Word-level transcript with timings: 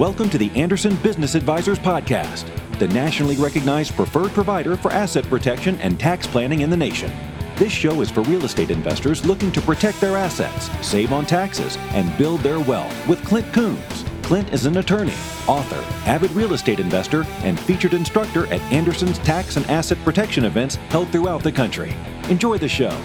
Welcome 0.00 0.30
to 0.30 0.38
the 0.38 0.50
Anderson 0.52 0.96
Business 1.02 1.34
Advisors 1.34 1.78
Podcast, 1.78 2.48
the 2.78 2.88
nationally 2.88 3.36
recognized 3.36 3.94
preferred 3.94 4.30
provider 4.30 4.74
for 4.74 4.90
asset 4.90 5.26
protection 5.26 5.78
and 5.80 6.00
tax 6.00 6.26
planning 6.26 6.62
in 6.62 6.70
the 6.70 6.76
nation. 6.78 7.12
This 7.56 7.70
show 7.70 8.00
is 8.00 8.10
for 8.10 8.22
real 8.22 8.46
estate 8.46 8.70
investors 8.70 9.26
looking 9.26 9.52
to 9.52 9.60
protect 9.60 10.00
their 10.00 10.16
assets, 10.16 10.70
save 10.80 11.12
on 11.12 11.26
taxes, 11.26 11.76
and 11.90 12.16
build 12.16 12.40
their 12.40 12.60
wealth 12.60 13.06
with 13.06 13.22
Clint 13.26 13.52
Coons. 13.52 14.06
Clint 14.22 14.50
is 14.54 14.64
an 14.64 14.78
attorney, 14.78 15.12
author, 15.46 15.84
avid 16.08 16.30
real 16.30 16.54
estate 16.54 16.80
investor, 16.80 17.26
and 17.42 17.60
featured 17.60 17.92
instructor 17.92 18.46
at 18.46 18.62
Anderson's 18.72 19.18
tax 19.18 19.58
and 19.58 19.66
asset 19.66 19.98
protection 20.02 20.46
events 20.46 20.76
held 20.88 21.10
throughout 21.10 21.42
the 21.42 21.52
country. 21.52 21.94
Enjoy 22.30 22.56
the 22.56 22.66
show. 22.66 22.98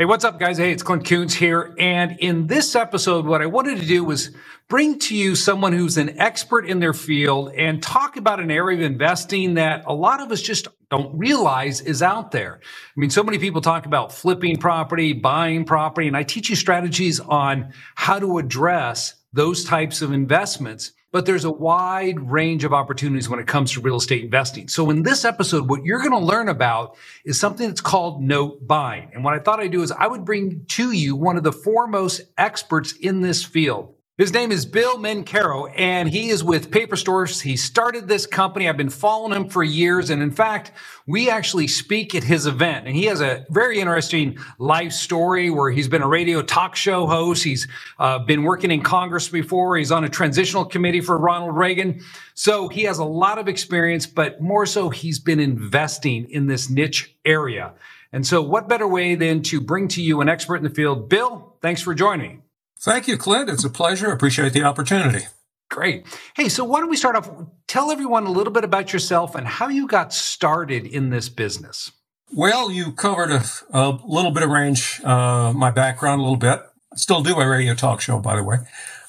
Hey, 0.00 0.04
what's 0.04 0.22
up, 0.22 0.38
guys? 0.38 0.58
Hey, 0.58 0.70
it's 0.70 0.84
Clint 0.84 1.04
Coons 1.06 1.34
here. 1.34 1.74
And 1.76 2.20
in 2.20 2.46
this 2.46 2.76
episode, 2.76 3.26
what 3.26 3.42
I 3.42 3.46
wanted 3.46 3.80
to 3.80 3.84
do 3.84 4.04
was 4.04 4.30
bring 4.68 5.00
to 5.00 5.16
you 5.16 5.34
someone 5.34 5.72
who's 5.72 5.96
an 5.96 6.20
expert 6.20 6.66
in 6.66 6.78
their 6.78 6.92
field 6.92 7.52
and 7.56 7.82
talk 7.82 8.16
about 8.16 8.38
an 8.38 8.48
area 8.48 8.78
of 8.78 8.84
investing 8.84 9.54
that 9.54 9.82
a 9.86 9.92
lot 9.92 10.20
of 10.20 10.30
us 10.30 10.40
just 10.40 10.68
don't 10.88 11.18
realize 11.18 11.80
is 11.80 12.00
out 12.00 12.30
there. 12.30 12.60
I 12.62 12.94
mean, 12.94 13.10
so 13.10 13.24
many 13.24 13.38
people 13.40 13.60
talk 13.60 13.86
about 13.86 14.12
flipping 14.12 14.58
property, 14.58 15.14
buying 15.14 15.64
property, 15.64 16.06
and 16.06 16.16
I 16.16 16.22
teach 16.22 16.48
you 16.48 16.54
strategies 16.54 17.18
on 17.18 17.72
how 17.96 18.20
to 18.20 18.38
address 18.38 19.14
those 19.32 19.64
types 19.64 20.00
of 20.00 20.12
investments 20.12 20.92
but 21.10 21.26
there's 21.26 21.44
a 21.44 21.50
wide 21.50 22.20
range 22.30 22.64
of 22.64 22.72
opportunities 22.72 23.28
when 23.28 23.40
it 23.40 23.46
comes 23.46 23.72
to 23.72 23.80
real 23.80 23.96
estate 23.96 24.24
investing. 24.24 24.68
So 24.68 24.90
in 24.90 25.02
this 25.02 25.24
episode, 25.24 25.68
what 25.68 25.84
you're 25.84 26.00
going 26.00 26.12
to 26.12 26.18
learn 26.18 26.48
about 26.48 26.96
is 27.24 27.40
something 27.40 27.66
that's 27.66 27.80
called 27.80 28.22
note 28.22 28.66
buying. 28.66 29.10
And 29.14 29.24
what 29.24 29.34
I 29.34 29.38
thought 29.38 29.60
I'd 29.60 29.72
do 29.72 29.82
is 29.82 29.92
I 29.92 30.06
would 30.06 30.24
bring 30.24 30.64
to 30.68 30.92
you 30.92 31.16
one 31.16 31.36
of 31.36 31.42
the 31.44 31.52
foremost 31.52 32.22
experts 32.36 32.92
in 32.92 33.20
this 33.22 33.42
field. 33.42 33.94
His 34.18 34.32
name 34.32 34.50
is 34.50 34.66
Bill 34.66 34.96
Mencaro, 34.96 35.72
and 35.76 36.08
he 36.08 36.30
is 36.30 36.42
with 36.42 36.72
Paper 36.72 36.96
Source. 36.96 37.40
He 37.40 37.56
started 37.56 38.08
this 38.08 38.26
company. 38.26 38.68
I've 38.68 38.76
been 38.76 38.90
following 38.90 39.32
him 39.32 39.48
for 39.48 39.62
years. 39.62 40.10
And 40.10 40.20
in 40.20 40.32
fact, 40.32 40.72
we 41.06 41.30
actually 41.30 41.68
speak 41.68 42.16
at 42.16 42.24
his 42.24 42.44
event. 42.44 42.88
And 42.88 42.96
he 42.96 43.04
has 43.04 43.20
a 43.20 43.46
very 43.48 43.78
interesting 43.78 44.36
life 44.58 44.90
story 44.90 45.50
where 45.50 45.70
he's 45.70 45.86
been 45.86 46.02
a 46.02 46.08
radio 46.08 46.42
talk 46.42 46.74
show 46.74 47.06
host. 47.06 47.44
He's 47.44 47.68
uh, 48.00 48.18
been 48.18 48.42
working 48.42 48.72
in 48.72 48.82
Congress 48.82 49.28
before. 49.28 49.76
He's 49.76 49.92
on 49.92 50.02
a 50.02 50.08
transitional 50.08 50.64
committee 50.64 51.00
for 51.00 51.16
Ronald 51.16 51.56
Reagan. 51.56 52.00
So 52.34 52.66
he 52.66 52.82
has 52.82 52.98
a 52.98 53.04
lot 53.04 53.38
of 53.38 53.46
experience, 53.46 54.08
but 54.08 54.40
more 54.40 54.66
so, 54.66 54.90
he's 54.90 55.20
been 55.20 55.38
investing 55.38 56.28
in 56.28 56.48
this 56.48 56.68
niche 56.68 57.14
area. 57.24 57.72
And 58.12 58.26
so, 58.26 58.42
what 58.42 58.68
better 58.68 58.88
way 58.88 59.14
than 59.14 59.44
to 59.44 59.60
bring 59.60 59.86
to 59.88 60.02
you 60.02 60.22
an 60.22 60.28
expert 60.28 60.56
in 60.56 60.64
the 60.64 60.70
field? 60.70 61.08
Bill, 61.08 61.54
thanks 61.62 61.82
for 61.82 61.94
joining. 61.94 62.42
Thank 62.80 63.08
you, 63.08 63.16
Clint. 63.16 63.50
It's 63.50 63.64
a 63.64 63.70
pleasure. 63.70 64.10
Appreciate 64.10 64.52
the 64.52 64.62
opportunity. 64.62 65.26
Great. 65.70 66.06
Hey, 66.34 66.48
so 66.48 66.64
why 66.64 66.80
don't 66.80 66.88
we 66.88 66.96
start 66.96 67.16
off? 67.16 67.30
Tell 67.66 67.90
everyone 67.90 68.26
a 68.26 68.30
little 68.30 68.52
bit 68.52 68.64
about 68.64 68.92
yourself 68.92 69.34
and 69.34 69.46
how 69.46 69.68
you 69.68 69.86
got 69.86 70.14
started 70.14 70.86
in 70.86 71.10
this 71.10 71.28
business. 71.28 71.92
Well, 72.32 72.70
you 72.70 72.92
covered 72.92 73.30
a, 73.30 73.44
a 73.72 73.98
little 74.06 74.30
bit 74.30 74.42
of 74.42 74.50
range, 74.50 75.00
uh, 75.02 75.52
my 75.54 75.70
background 75.70 76.20
a 76.20 76.24
little 76.24 76.38
bit. 76.38 76.60
I 76.92 76.96
still 76.96 77.22
do 77.22 77.38
a 77.38 77.48
radio 77.48 77.74
talk 77.74 78.00
show, 78.00 78.18
by 78.18 78.36
the 78.36 78.42
way, 78.42 78.58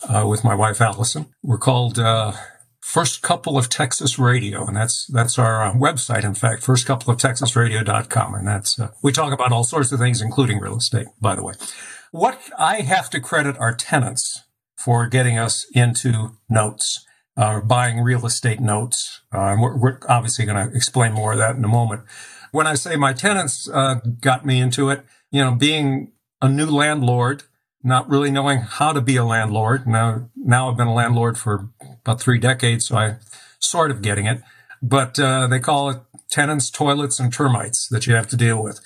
uh, 0.08 0.26
with 0.28 0.44
my 0.44 0.56
wife 0.56 0.82
Allison. 0.82 1.28
We're 1.44 1.58
called 1.58 2.00
uh, 2.00 2.34
First 2.82 3.22
Couple 3.22 3.58
of 3.58 3.70
Texas 3.70 4.18
Radio, 4.18 4.66
and 4.66 4.76
that's 4.76 5.06
that's 5.08 5.38
our 5.38 5.64
uh, 5.64 5.74
website. 5.74 6.24
In 6.24 6.34
fact, 6.34 6.64
First 6.64 6.86
Couple 6.86 7.14
of 7.14 7.20
TexasRadio.com, 7.20 8.36
and 8.36 8.48
that's 8.48 8.80
uh, 8.80 8.90
we 9.02 9.12
talk 9.12 9.34
about 9.34 9.52
all 9.52 9.64
sorts 9.64 9.92
of 9.92 10.00
things, 10.00 10.22
including 10.22 10.60
real 10.60 10.78
estate, 10.78 11.08
by 11.22 11.36
the 11.36 11.44
way. 11.44 11.54
What 12.12 12.40
I 12.58 12.82
have 12.82 13.10
to 13.12 13.20
credit 13.20 13.58
our 13.58 13.74
tenants 13.76 14.44
for 14.76 15.08
getting 15.08 15.38
us 15.38 15.68
into 15.74 16.38
notes, 16.50 17.06
uh, 17.38 17.60
buying 17.60 18.02
real 18.02 18.26
estate 18.26 18.60
notes. 18.60 19.22
Uh, 19.32 19.56
we're, 19.60 19.78
we're, 19.78 20.00
obviously 20.08 20.46
going 20.46 20.70
to 20.70 20.76
explain 20.76 21.14
more 21.14 21.34
of 21.34 21.38
that 21.38 21.56
in 21.56 21.64
a 21.64 21.68
moment. 21.68 22.04
When 22.52 22.66
I 22.66 22.74
say 22.74 22.96
my 22.96 23.14
tenants 23.14 23.70
uh, 23.70 23.96
got 24.22 24.46
me 24.46 24.60
into 24.60 24.90
it, 24.90 25.06
you 25.32 25.44
know, 25.44 25.54
being 25.54 26.14
a 26.42 26.50
new 26.50 26.66
landlord, 26.66 27.44
not 27.84 28.10
really 28.10 28.32
knowing 28.32 28.62
how 28.62 28.92
to 28.92 29.02
be 29.02 29.16
a 29.16 29.24
landlord. 29.26 29.86
Now, 29.86 30.30
now 30.36 30.70
I've 30.70 30.78
been 30.78 30.88
a 30.88 30.94
landlord 30.94 31.38
for 31.38 31.70
about 32.04 32.20
three 32.20 32.40
decades, 32.40 32.88
so 32.88 32.98
I 32.98 33.18
sort 33.60 33.92
of 33.92 34.02
getting 34.02 34.26
it. 34.26 34.42
But 34.82 35.20
uh, 35.20 35.48
they 35.48 35.60
call 35.60 35.90
it 35.90 35.98
tenants, 36.32 36.72
toilets, 36.72 37.20
and 37.20 37.32
termites 37.32 37.88
that 37.90 38.08
you 38.08 38.16
have 38.16 38.28
to 38.30 38.38
deal 38.38 38.64
with. 38.64 38.80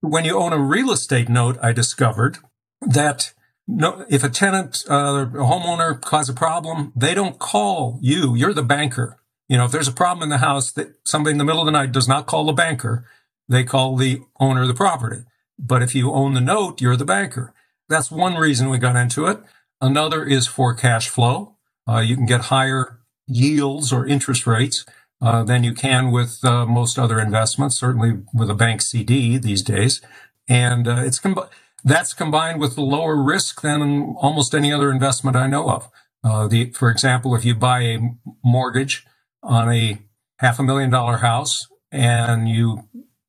When 0.00 0.24
you 0.24 0.38
own 0.38 0.52
a 0.52 0.58
real 0.58 0.92
estate 0.92 1.28
note, 1.28 1.58
I 1.60 1.72
discovered 1.72 2.38
that 2.82 3.32
no, 3.66 4.06
if 4.08 4.24
a 4.24 4.30
tenant, 4.30 4.84
uh, 4.88 5.26
a 5.26 5.26
homeowner 5.26 6.00
cause 6.00 6.28
a 6.28 6.32
problem, 6.34 6.92
they 6.96 7.14
don't 7.14 7.38
call 7.38 7.98
you. 8.00 8.34
You're 8.34 8.54
the 8.54 8.62
banker. 8.62 9.18
You 9.48 9.58
know, 9.58 9.66
if 9.66 9.72
there's 9.72 9.88
a 9.88 9.92
problem 9.92 10.22
in 10.22 10.30
the 10.30 10.38
house 10.38 10.72
that 10.72 10.94
somebody 11.04 11.32
in 11.32 11.38
the 11.38 11.44
middle 11.44 11.60
of 11.60 11.66
the 11.66 11.72
night 11.72 11.92
does 11.92 12.08
not 12.08 12.26
call 12.26 12.46
the 12.46 12.52
banker, 12.52 13.06
they 13.48 13.64
call 13.64 13.96
the 13.96 14.22
owner 14.40 14.62
of 14.62 14.68
the 14.68 14.74
property. 14.74 15.24
But 15.58 15.82
if 15.82 15.94
you 15.94 16.12
own 16.12 16.34
the 16.34 16.40
note, 16.40 16.80
you're 16.80 16.96
the 16.96 17.04
banker. 17.04 17.52
That's 17.88 18.10
one 18.10 18.34
reason 18.36 18.70
we 18.70 18.78
got 18.78 18.96
into 18.96 19.26
it. 19.26 19.38
Another 19.80 20.24
is 20.24 20.46
for 20.46 20.74
cash 20.74 21.08
flow. 21.08 21.56
Uh, 21.88 21.98
you 22.00 22.16
can 22.16 22.26
get 22.26 22.42
higher 22.42 23.00
yields 23.26 23.92
or 23.92 24.06
interest 24.06 24.46
rates 24.46 24.84
uh, 25.20 25.42
than 25.44 25.64
you 25.64 25.74
can 25.74 26.10
with 26.10 26.44
uh, 26.44 26.66
most 26.66 26.98
other 26.98 27.20
investments, 27.20 27.76
certainly 27.76 28.22
with 28.32 28.50
a 28.50 28.54
bank 28.54 28.82
CD 28.82 29.38
these 29.38 29.62
days. 29.62 30.00
And 30.48 30.88
uh, 30.88 31.02
it's 31.04 31.18
com- 31.18 31.38
that's 31.84 32.12
combined 32.12 32.60
with 32.60 32.74
the 32.74 32.82
lower 32.82 33.16
risk 33.16 33.62
than 33.62 34.14
almost 34.18 34.54
any 34.54 34.72
other 34.72 34.90
investment 34.90 35.36
I 35.36 35.46
know 35.46 35.70
of. 35.70 35.90
Uh, 36.24 36.48
the, 36.48 36.70
for 36.72 36.90
example, 36.90 37.34
if 37.34 37.44
you 37.44 37.54
buy 37.54 37.82
a 37.82 37.98
mortgage 38.44 39.06
on 39.42 39.72
a 39.72 39.98
half 40.38 40.58
a 40.58 40.62
million 40.62 40.90
dollar 40.90 41.18
house 41.18 41.68
and 41.92 42.48
you 42.48 42.88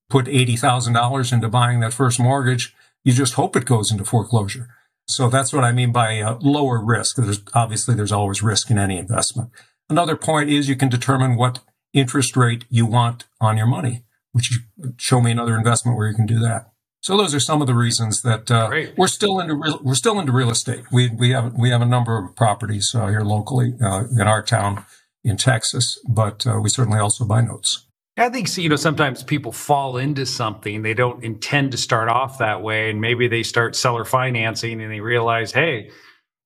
put 0.10 0.26
$80,000 0.26 1.34
into 1.34 1.48
buying 1.50 1.80
that 1.82 1.94
first 1.94 2.20
mortgage, 2.20 2.76
you 3.04 3.14
just 3.14 3.36
hope 3.36 3.56
it 3.56 3.66
goes 3.66 3.92
into 3.92 4.04
foreclosure. 4.04 4.68
So 5.08 5.30
that's 5.30 5.54
what 5.54 5.64
I 5.64 5.72
mean 5.72 5.92
by 5.92 6.22
uh, 6.22 6.38
lower 6.42 6.84
risk. 6.84 7.16
There's 7.16 7.42
obviously 7.54 7.96
there's 7.96 8.12
always 8.12 8.44
risk 8.44 8.70
in 8.70 8.78
any 8.78 8.98
investment. 8.98 9.52
Another 9.90 10.16
point 10.16 10.50
is 10.50 10.70
you 10.70 10.76
can 10.76 10.90
determine 10.90 11.36
what 11.36 11.60
interest 11.94 12.38
rate 12.38 12.66
you 12.70 12.86
want 12.86 13.26
on 13.42 13.58
your 13.58 13.66
money, 13.66 14.04
which 14.34 14.60
show 14.98 15.20
me 15.20 15.32
another 15.32 15.58
investment 15.58 15.98
where 15.98 16.08
you 16.08 16.16
can 16.16 16.28
do 16.28 16.40
that. 16.40 16.72
So 17.02 17.16
those 17.16 17.34
are 17.34 17.40
some 17.40 17.62
of 17.62 17.68
the 17.68 17.74
reasons 17.74 18.22
that 18.24 18.52
uh, 18.52 18.70
we're 18.98 19.08
still 19.08 19.40
into 19.40 19.56
real, 19.56 19.80
we're 19.82 19.96
still 19.96 20.20
into 20.20 20.32
real 20.32 20.50
estate. 20.50 20.84
We 20.92 21.10
we 21.10 21.30
have 21.32 21.54
we 21.54 21.70
have 21.70 21.82
a 21.82 21.86
number 21.86 22.18
of 22.18 22.36
properties 22.36 22.94
uh, 22.94 23.08
here 23.08 23.22
locally 23.22 23.74
uh, 23.82 24.04
in 24.12 24.28
our 24.28 24.44
town 24.44 24.86
in 25.24 25.38
Texas, 25.38 26.00
but 26.08 26.46
uh, 26.46 26.60
we 26.62 26.70
certainly 26.70 27.00
also 27.00 27.26
buy 27.26 27.42
notes. 27.42 27.86
I 28.18 28.30
think 28.30 28.56
you 28.58 28.68
know 28.68 28.76
sometimes 28.76 29.24
people 29.24 29.54
fall 29.54 29.96
into 29.96 30.26
something 30.26 30.82
they 30.82 30.94
don't 30.94 31.24
intend 31.24 31.72
to 31.72 31.78
start 31.78 32.10
off 32.10 32.38
that 32.40 32.62
way, 32.62 32.90
and 32.90 33.00
maybe 33.00 33.30
they 33.30 33.44
start 33.44 33.78
seller 33.78 34.04
financing 34.04 34.82
and 34.82 34.92
they 34.92 35.00
realize, 35.00 35.54
hey, 35.54 35.92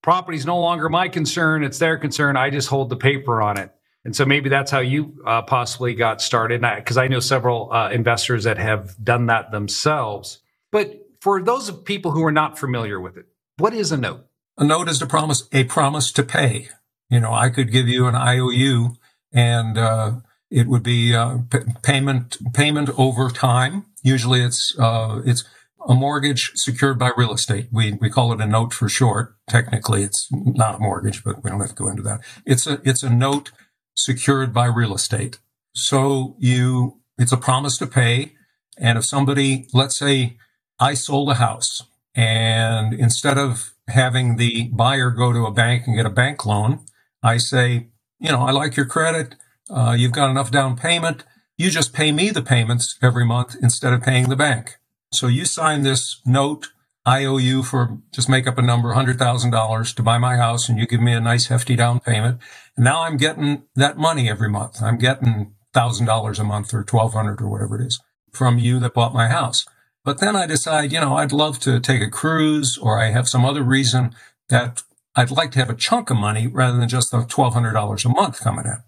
property's 0.02 0.46
no 0.46 0.60
longer 0.60 0.88
my 0.88 1.08
concern; 1.08 1.64
it's 1.64 1.80
their 1.80 1.98
concern. 1.98 2.36
I 2.36 2.50
just 2.50 2.68
hold 2.68 2.90
the 2.90 2.96
paper 2.96 3.42
on 3.42 3.58
it. 3.58 3.72
And 4.04 4.14
so 4.14 4.24
maybe 4.24 4.50
that's 4.50 4.70
how 4.70 4.80
you 4.80 5.18
uh, 5.26 5.42
possibly 5.42 5.94
got 5.94 6.20
started. 6.20 6.60
Because 6.60 6.96
I, 6.96 7.04
I, 7.04 7.08
know 7.08 7.20
several 7.20 7.72
uh, 7.72 7.90
investors 7.90 8.44
that 8.44 8.58
have 8.58 8.94
done 9.02 9.26
that 9.26 9.50
themselves. 9.50 10.40
But 10.74 11.06
for 11.20 11.40
those 11.40 11.68
of 11.68 11.84
people 11.84 12.10
who 12.10 12.24
are 12.24 12.32
not 12.32 12.58
familiar 12.58 13.00
with 13.00 13.16
it, 13.16 13.26
what 13.58 13.72
is 13.74 13.92
a 13.92 13.96
note? 13.96 14.26
A 14.58 14.64
note 14.64 14.88
is 14.88 15.00
a 15.00 15.06
promise, 15.06 15.48
a 15.52 15.62
promise 15.62 16.10
to 16.10 16.24
pay. 16.24 16.68
You 17.08 17.20
know, 17.20 17.32
I 17.32 17.48
could 17.48 17.70
give 17.70 17.86
you 17.86 18.08
an 18.08 18.16
IOU 18.16 18.96
and, 19.32 19.78
uh, 19.78 20.14
it 20.50 20.66
would 20.66 20.82
be 20.82 21.14
uh, 21.14 21.38
p- 21.50 21.58
payment 21.82 22.38
payment 22.52 22.90
over 22.98 23.28
time. 23.30 23.86
Usually, 24.04 24.40
it's 24.40 24.78
uh, 24.78 25.20
it's 25.24 25.42
a 25.88 25.94
mortgage 25.94 26.52
secured 26.54 26.96
by 26.96 27.10
real 27.16 27.32
estate. 27.32 27.68
We 27.72 27.94
we 27.94 28.08
call 28.08 28.32
it 28.32 28.40
a 28.40 28.46
note 28.46 28.72
for 28.72 28.88
short. 28.88 29.34
Technically, 29.48 30.04
it's 30.04 30.28
not 30.30 30.76
a 30.76 30.78
mortgage, 30.78 31.24
but 31.24 31.42
we 31.42 31.50
don't 31.50 31.58
have 31.58 31.70
to 31.70 31.74
go 31.74 31.88
into 31.88 32.02
that. 32.02 32.20
It's 32.46 32.68
a 32.68 32.80
it's 32.84 33.02
a 33.02 33.10
note 33.10 33.50
secured 33.96 34.52
by 34.52 34.66
real 34.66 34.94
estate. 34.94 35.38
So 35.74 36.36
you 36.38 37.00
it's 37.18 37.32
a 37.32 37.36
promise 37.36 37.76
to 37.78 37.86
pay. 37.88 38.34
And 38.78 38.96
if 38.98 39.04
somebody, 39.04 39.66
let's 39.72 39.96
say, 39.96 40.36
I 40.80 40.94
sold 40.94 41.30
a 41.30 41.34
house 41.34 41.82
and 42.14 42.94
instead 42.94 43.38
of 43.38 43.74
having 43.88 44.36
the 44.36 44.68
buyer 44.72 45.10
go 45.10 45.32
to 45.32 45.46
a 45.46 45.52
bank 45.52 45.84
and 45.86 45.96
get 45.96 46.06
a 46.06 46.10
bank 46.10 46.46
loan, 46.46 46.80
I 47.22 47.38
say, 47.38 47.88
you 48.20 48.30
know, 48.32 48.42
I 48.42 48.52
like 48.52 48.76
your 48.76 48.86
credit. 48.86 49.36
Uh, 49.70 49.94
you've 49.98 50.12
got 50.12 50.30
enough 50.30 50.50
down 50.50 50.76
payment. 50.76 51.24
You 51.58 51.70
just 51.70 51.92
pay 51.94 52.12
me 52.12 52.30
the 52.30 52.42
payments 52.42 52.98
every 53.02 53.24
month 53.26 53.56
instead 53.62 53.92
of 53.92 54.02
paying 54.02 54.28
the 54.28 54.36
bank. 54.36 54.76
So 55.12 55.28
you 55.28 55.44
sign 55.44 55.82
this 55.82 56.20
note 56.26 56.68
I 57.06 57.24
owe 57.24 57.36
you 57.38 57.62
for 57.62 57.98
just 58.12 58.28
make 58.28 58.46
up 58.46 58.58
a 58.58 58.62
number, 58.62 58.94
$100,000 58.94 59.94
to 59.96 60.02
buy 60.02 60.18
my 60.18 60.36
house 60.36 60.68
and 60.68 60.78
you 60.78 60.86
give 60.86 61.00
me 61.00 61.12
a 61.12 61.20
nice 61.20 61.46
hefty 61.48 61.76
down 61.76 62.00
payment. 62.00 62.40
And 62.76 62.84
now 62.84 63.02
I'm 63.02 63.16
getting 63.16 63.64
that 63.76 63.98
money 63.98 64.30
every 64.30 64.48
month. 64.48 64.82
I'm 64.82 64.98
getting 64.98 65.54
$1,000 65.74 66.38
a 66.38 66.44
month 66.44 66.72
or 66.74 66.78
1200 66.78 67.42
or 67.42 67.48
whatever 67.50 67.80
it 67.80 67.86
is 67.86 68.00
from 68.32 68.58
you 68.58 68.78
that 68.80 68.94
bought 68.94 69.14
my 69.14 69.28
house. 69.28 69.66
But 70.04 70.18
then 70.18 70.36
I 70.36 70.46
decide, 70.46 70.92
you 70.92 71.00
know, 71.00 71.16
I'd 71.16 71.32
love 71.32 71.58
to 71.60 71.80
take 71.80 72.02
a 72.02 72.10
cruise 72.10 72.76
or 72.76 73.00
I 73.00 73.10
have 73.10 73.28
some 73.28 73.44
other 73.44 73.62
reason 73.62 74.14
that 74.50 74.82
I'd 75.16 75.30
like 75.30 75.50
to 75.52 75.58
have 75.58 75.70
a 75.70 75.74
chunk 75.74 76.10
of 76.10 76.18
money 76.18 76.46
rather 76.46 76.78
than 76.78 76.88
just 76.88 77.10
the 77.10 77.18
$1,200 77.18 78.04
a 78.04 78.08
month 78.08 78.40
coming 78.40 78.66
in. 78.66 78.82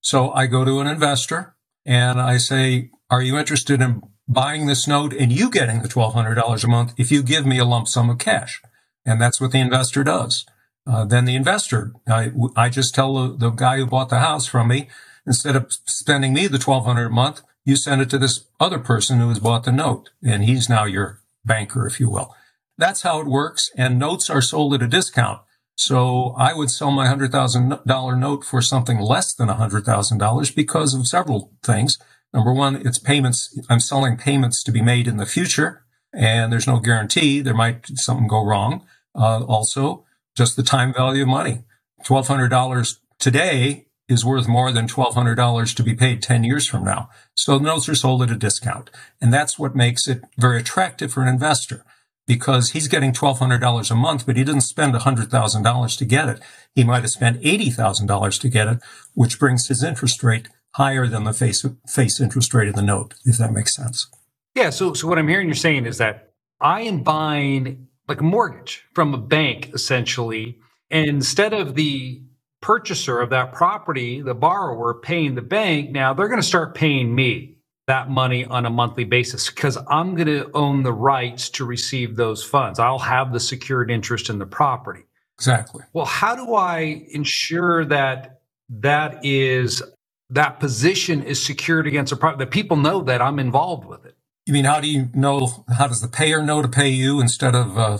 So 0.00 0.30
I 0.32 0.46
go 0.46 0.64
to 0.64 0.80
an 0.80 0.86
investor 0.86 1.54
and 1.86 2.20
I 2.20 2.36
say, 2.36 2.90
are 3.08 3.22
you 3.22 3.38
interested 3.38 3.80
in 3.80 4.02
buying 4.28 4.66
this 4.66 4.86
note 4.86 5.14
and 5.14 5.32
you 5.32 5.50
getting 5.50 5.82
the 5.82 5.88
$1,200 5.88 6.64
a 6.64 6.68
month 6.68 6.94
if 6.98 7.10
you 7.10 7.22
give 7.22 7.46
me 7.46 7.58
a 7.58 7.64
lump 7.64 7.88
sum 7.88 8.10
of 8.10 8.18
cash? 8.18 8.60
And 9.06 9.20
that's 9.20 9.40
what 9.40 9.52
the 9.52 9.60
investor 9.60 10.04
does. 10.04 10.44
Uh, 10.86 11.04
then 11.04 11.24
the 11.24 11.36
investor, 11.36 11.92
I, 12.06 12.32
I 12.56 12.68
just 12.68 12.94
tell 12.94 13.14
the, 13.14 13.36
the 13.36 13.50
guy 13.50 13.78
who 13.78 13.86
bought 13.86 14.08
the 14.08 14.18
house 14.18 14.46
from 14.46 14.68
me, 14.68 14.88
instead 15.26 15.56
of 15.56 15.72
spending 15.84 16.32
me 16.32 16.46
the 16.46 16.58
1200 16.58 17.06
a 17.06 17.10
month, 17.10 17.42
you 17.64 17.76
send 17.76 18.00
it 18.00 18.10
to 18.10 18.18
this 18.18 18.46
other 18.58 18.78
person 18.78 19.18
who 19.18 19.28
has 19.28 19.38
bought 19.38 19.64
the 19.64 19.72
note 19.72 20.10
and 20.22 20.44
he's 20.44 20.68
now 20.68 20.84
your 20.84 21.20
banker, 21.44 21.86
if 21.86 22.00
you 22.00 22.10
will. 22.10 22.34
That's 22.78 23.02
how 23.02 23.20
it 23.20 23.26
works. 23.26 23.70
And 23.76 23.98
notes 23.98 24.30
are 24.30 24.40
sold 24.40 24.74
at 24.74 24.82
a 24.82 24.88
discount. 24.88 25.40
So 25.76 26.34
I 26.36 26.52
would 26.52 26.70
sell 26.70 26.90
my 26.90 27.06
$100,000 27.06 28.18
note 28.18 28.44
for 28.44 28.60
something 28.60 28.98
less 28.98 29.34
than 29.34 29.48
$100,000 29.48 30.54
because 30.54 30.94
of 30.94 31.06
several 31.06 31.52
things. 31.62 31.98
Number 32.32 32.52
one, 32.52 32.76
it's 32.76 32.98
payments. 32.98 33.58
I'm 33.68 33.80
selling 33.80 34.16
payments 34.16 34.62
to 34.64 34.72
be 34.72 34.82
made 34.82 35.06
in 35.08 35.16
the 35.16 35.26
future 35.26 35.84
and 36.12 36.52
there's 36.52 36.66
no 36.66 36.80
guarantee. 36.80 37.40
There 37.40 37.54
might 37.54 37.86
something 37.98 38.26
go 38.26 38.44
wrong. 38.44 38.86
Uh, 39.14 39.44
also, 39.44 40.04
just 40.36 40.56
the 40.56 40.62
time 40.62 40.92
value 40.92 41.22
of 41.22 41.28
money. 41.28 41.64
$1,200 42.04 42.98
today 43.18 43.86
is 44.10 44.24
worth 44.24 44.48
more 44.48 44.72
than 44.72 44.88
$1,200 44.88 45.74
to 45.74 45.82
be 45.82 45.94
paid 45.94 46.20
10 46.20 46.44
years 46.44 46.66
from 46.66 46.84
now. 46.84 47.08
So 47.34 47.58
the 47.58 47.64
notes 47.64 47.88
are 47.88 47.94
sold 47.94 48.22
at 48.22 48.30
a 48.30 48.36
discount. 48.36 48.90
And 49.20 49.32
that's 49.32 49.58
what 49.58 49.76
makes 49.76 50.08
it 50.08 50.22
very 50.36 50.60
attractive 50.60 51.12
for 51.12 51.22
an 51.22 51.28
investor 51.28 51.84
because 52.26 52.70
he's 52.70 52.88
getting 52.88 53.12
$1,200 53.12 53.90
a 53.90 53.94
month, 53.94 54.26
but 54.26 54.36
he 54.36 54.44
didn't 54.44 54.60
spend 54.62 54.94
$100,000 54.94 55.98
to 55.98 56.04
get 56.04 56.28
it. 56.28 56.40
He 56.74 56.84
might 56.84 57.02
have 57.02 57.10
spent 57.10 57.40
$80,000 57.40 58.40
to 58.40 58.48
get 58.48 58.68
it, 58.68 58.78
which 59.14 59.38
brings 59.38 59.68
his 59.68 59.82
interest 59.82 60.22
rate 60.22 60.48
higher 60.74 61.06
than 61.06 61.24
the 61.24 61.32
face, 61.32 61.64
face 61.88 62.20
interest 62.20 62.54
rate 62.54 62.68
of 62.68 62.74
the 62.74 62.82
note, 62.82 63.14
if 63.24 63.38
that 63.38 63.52
makes 63.52 63.74
sense. 63.74 64.08
Yeah. 64.54 64.70
So, 64.70 64.92
so 64.94 65.08
what 65.08 65.18
I'm 65.18 65.28
hearing 65.28 65.48
you're 65.48 65.54
saying 65.54 65.86
is 65.86 65.98
that 65.98 66.32
I 66.60 66.82
am 66.82 67.02
buying 67.02 67.88
like 68.08 68.20
a 68.20 68.24
mortgage 68.24 68.84
from 68.94 69.14
a 69.14 69.18
bank 69.18 69.70
essentially. 69.72 70.58
And 70.90 71.08
instead 71.08 71.52
of 71.52 71.74
the 71.74 72.22
purchaser 72.60 73.20
of 73.20 73.30
that 73.30 73.52
property, 73.52 74.20
the 74.20 74.34
borrower 74.34 74.94
paying 74.94 75.34
the 75.34 75.42
bank, 75.42 75.90
now 75.90 76.14
they're 76.14 76.28
going 76.28 76.40
to 76.40 76.46
start 76.46 76.74
paying 76.74 77.14
me 77.14 77.56
that 77.86 78.08
money 78.08 78.44
on 78.44 78.66
a 78.66 78.70
monthly 78.70 79.04
basis 79.04 79.50
because 79.50 79.76
I'm 79.88 80.14
going 80.14 80.28
to 80.28 80.50
own 80.54 80.84
the 80.84 80.92
rights 80.92 81.50
to 81.50 81.64
receive 81.64 82.16
those 82.16 82.44
funds. 82.44 82.78
I'll 82.78 83.00
have 83.00 83.32
the 83.32 83.40
secured 83.40 83.90
interest 83.90 84.30
in 84.30 84.38
the 84.38 84.46
property. 84.46 85.02
Exactly. 85.36 85.82
Well, 85.92 86.04
how 86.04 86.36
do 86.36 86.54
I 86.54 87.06
ensure 87.10 87.84
that 87.86 88.42
that 88.68 89.24
is 89.24 89.82
that 90.28 90.60
position 90.60 91.22
is 91.24 91.44
secured 91.44 91.86
against 91.86 92.12
a 92.12 92.16
property 92.16 92.44
that 92.44 92.52
people 92.52 92.76
know 92.76 93.02
that 93.02 93.20
I'm 93.20 93.38
involved 93.38 93.86
with 93.86 94.04
it? 94.04 94.16
You 94.46 94.52
mean 94.52 94.66
how 94.66 94.80
do 94.80 94.88
you 94.88 95.08
know? 95.14 95.64
How 95.76 95.88
does 95.88 96.00
the 96.00 96.08
payer 96.08 96.42
know 96.42 96.62
to 96.62 96.68
pay 96.68 96.90
you 96.90 97.20
instead 97.20 97.54
of 97.54 97.76
uh, 97.76 97.98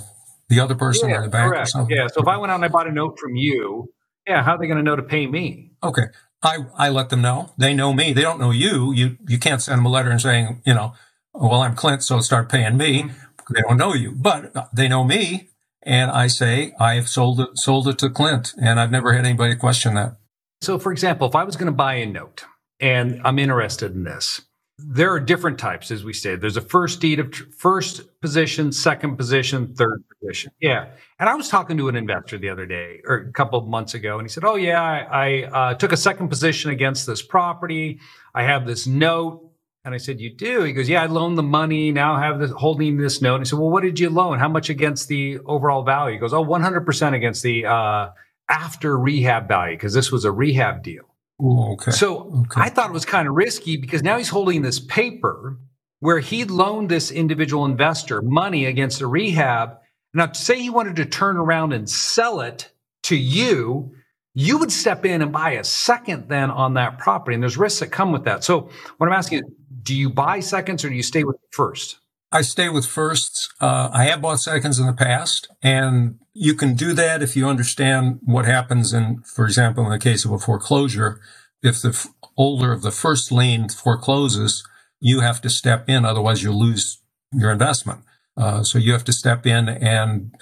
the 0.49 0.61
other 0.61 0.75
person 0.75 1.09
yeah, 1.09 1.17
or 1.17 1.23
the 1.23 1.29
bank? 1.31 1.53
Or 1.53 1.65
something? 1.65 1.97
Yeah. 1.97 2.07
So 2.13 2.21
if 2.21 2.29
I 2.29 2.37
went 2.37 2.53
out 2.53 2.57
and 2.57 2.65
I 2.65 2.69
bought 2.69 2.87
a 2.87 2.93
note 2.93 3.19
from 3.19 3.35
you, 3.37 3.89
yeah, 4.27 4.43
how 4.43 4.55
are 4.55 4.59
they 4.59 4.67
going 4.67 4.77
to 4.77 4.83
know 4.83 4.97
to 4.97 5.03
pay 5.03 5.27
me? 5.27 5.73
Okay. 5.83 6.05
I, 6.43 6.59
I 6.77 6.89
let 6.89 7.11
them 7.11 7.23
know. 7.23 7.53
They 7.59 7.75
know 7.75 7.93
me. 7.93 8.13
They 8.13 8.23
don't 8.23 8.41
know 8.41 8.51
you. 8.51 8.93
You 8.93 9.19
you 9.29 9.39
can't 9.39 9.61
send 9.61 9.79
them 9.79 9.87
a 9.87 9.91
letter 9.91 10.11
and 10.11 10.21
saying, 10.21 10.63
you 10.65 10.75
know, 10.75 10.95
well, 11.35 11.63
I'm 11.63 11.75
Clint, 11.75 12.03
so 12.03 12.21
start 12.21 12.49
paying 12.49 12.77
me. 12.77 13.03
Mm-hmm. 13.03 13.55
They 13.55 13.63
don't 13.63 13.77
know 13.77 13.95
you, 13.95 14.13
but 14.13 14.53
they 14.73 14.89
know 14.89 15.05
me. 15.05 15.49
And 15.83 16.11
I 16.11 16.27
say, 16.27 16.73
I've 16.79 17.09
sold 17.09 17.41
it, 17.41 17.59
sold 17.59 17.89
it 17.89 17.99
to 17.99 18.11
Clint. 18.11 18.55
And 18.61 18.79
I've 18.79 18.91
never 18.91 19.13
had 19.13 19.25
anybody 19.25 19.57
question 19.57 19.95
that. 19.95 20.17
So, 20.61 20.79
for 20.79 20.93
example, 20.93 21.27
if 21.27 21.35
I 21.35 21.45
was 21.45 21.57
going 21.57 21.67
to 21.67 21.73
buy 21.73 21.95
a 21.95 22.07
note 22.07 22.45
and 22.79 23.21
I'm 23.25 23.39
interested 23.39 23.95
in 23.95 24.05
this, 24.05 24.43
there 24.87 25.13
are 25.13 25.21
different 25.21 25.59
types, 25.59 25.91
as 25.91 26.05
we 26.05 26.13
said. 26.13 26.41
There's 26.41 26.57
a 26.57 26.63
first 26.63 27.01
deed 27.01 27.19
of 27.21 27.31
tr- 27.31 27.45
first 27.57 28.21
position, 28.21 28.73
second 28.73 29.17
position, 29.17 29.75
third 29.75 30.03
position. 30.21 30.53
Yeah. 30.61 30.89
And 31.19 31.29
I 31.29 31.35
was 31.35 31.49
talking 31.49 31.77
to 31.79 31.89
an 31.89 31.97
investor 31.97 32.39
the 32.39 32.49
other 32.49 32.67
day 32.67 33.01
or 33.05 33.17
a 33.17 33.33
couple 33.33 33.59
of 33.59 33.67
months 33.67 33.95
ago, 33.95 34.19
and 34.19 34.27
he 34.27 34.33
said, 34.33 34.45
Oh, 34.45 34.57
yeah, 34.57 34.83
I, 34.83 34.99
I 35.01 35.43
uh, 35.45 35.75
took 35.75 35.93
a 35.93 35.97
second 35.97 36.29
position 36.29 36.71
against 36.71 37.07
this 37.07 37.23
property. 37.23 38.01
I 38.35 38.45
have 38.45 38.67
this 38.67 38.87
note. 38.87 39.47
And 39.85 39.95
I 39.95 39.99
said, 39.99 40.21
You 40.21 40.35
do? 40.35 40.63
He 40.63 40.73
goes, 40.73 40.89
Yeah, 40.89 41.03
I 41.03 41.07
loaned 41.07 41.39
the 41.39 41.43
money. 41.43 41.93
Now 41.93 42.15
I 42.15 42.25
have 42.25 42.39
this 42.39 42.51
holding 42.51 42.97
this 42.97 43.23
note. 43.23 43.37
And 43.37 43.43
I 43.43 43.45
said, 43.45 43.59
Well, 43.59 43.71
what 43.71 43.83
did 43.83 43.99
you 43.99 44.11
loan? 44.11 44.39
How 44.39 44.49
much 44.49 44.71
against 44.71 45.09
the 45.09 45.39
overall 45.47 45.83
value? 45.83 46.15
He 46.15 46.21
goes, 46.21 46.33
Oh, 46.33 46.45
100% 46.45 47.15
against 47.15 47.43
the 47.43 47.67
uh, 47.67 48.11
after 48.49 48.99
rehab 48.99 49.49
value, 49.49 49.77
because 49.77 49.95
this 49.95 50.13
was 50.13 50.25
a 50.25 50.33
rehab 50.33 50.83
deal. 50.83 51.10
Ooh, 51.43 51.73
okay. 51.73 51.91
So 51.91 52.33
okay. 52.43 52.61
I 52.61 52.69
thought 52.69 52.91
it 52.91 52.93
was 52.93 53.05
kind 53.05 53.29
of 53.29 53.35
risky 53.35 53.77
because 53.77 54.03
now 54.03 54.19
he's 54.19 54.29
holding 54.29 54.63
this 54.63 54.81
paper 54.81 55.59
where 56.01 56.19
he 56.19 56.45
loaned 56.45 56.89
this 56.89 57.11
individual 57.11 57.65
investor 57.65 58.23
money 58.23 58.67
against 58.67 59.01
a 59.01 59.07
rehab. 59.07 59.79
Now, 60.13 60.33
say 60.33 60.61
he 60.61 60.71
wanted 60.71 60.97
to 60.97 61.07
turn 61.07 61.37
around 61.37 61.73
and 61.73 61.89
sell 61.89 62.41
it 62.41 62.73
to 63.05 63.17
you, 63.17 63.93
you 64.35 64.59
would 64.59 64.73
step 64.73 65.05
in 65.05 65.23
and 65.23 65.33
buy 65.33 65.53
a 65.53 65.65
second 65.65 66.29
then 66.29 66.51
on 66.51 66.75
that 66.75 66.99
property. 66.99 67.35
And 67.35 67.43
there's 67.43 67.57
risks 67.57 67.81
that 67.81 67.89
come 67.89 68.13
with 68.13 68.25
that. 68.25 68.45
So 68.45 68.71
what 68.99 69.07
I'm 69.07 69.13
asking 69.13 69.41
is, 69.41 69.45
do 69.83 69.95
you 69.95 70.11
buy 70.11 70.41
seconds 70.41 70.85
or 70.85 70.89
do 70.89 70.95
you 70.95 71.03
stay 71.03 71.25
with 71.25 71.37
first? 71.53 72.00
I 72.33 72.43
stay 72.43 72.69
with 72.69 72.87
firsts. 72.87 73.49
Uh, 73.61 73.91
I 73.93 74.05
have 74.05 74.23
bought 74.23 74.41
seconds 74.41 74.79
in 74.79 74.87
the 74.87 74.93
past, 74.93 75.49
and 75.63 76.19
you 76.33 76.55
can 76.55 76.75
do 76.75 76.93
that 76.93 77.23
if 77.23 77.37
you 77.37 77.49
understand 77.49 78.21
what 78.23 78.45
happens 78.45 78.93
in, 78.93 79.23
for 79.23 79.45
example, 79.45 79.85
in 79.85 79.91
the 79.91 79.99
case 79.99 80.25
of 80.25 80.31
a 80.31 80.39
foreclosure, 80.39 81.21
if 81.63 81.83
the 81.83 81.89
f- 81.89 82.07
holder 82.37 82.73
of 82.73 82.83
the 82.83 82.93
first 82.93 83.33
lien 83.33 83.69
forecloses, 83.69 84.65
you 85.01 85.21
have 85.21 85.41
to 85.41 85.51
step 85.51 85.89
in, 85.89 86.05
otherwise 86.05 86.43
you 86.43 86.53
lose 86.53 87.03
your 87.33 87.51
investment. 87.51 88.01
Uh, 88.37 88.63
so 88.63 88.79
you 88.79 88.93
have 88.93 89.05
to 89.05 89.13
step 89.13 89.45
in 89.45 89.69
and 89.69 90.35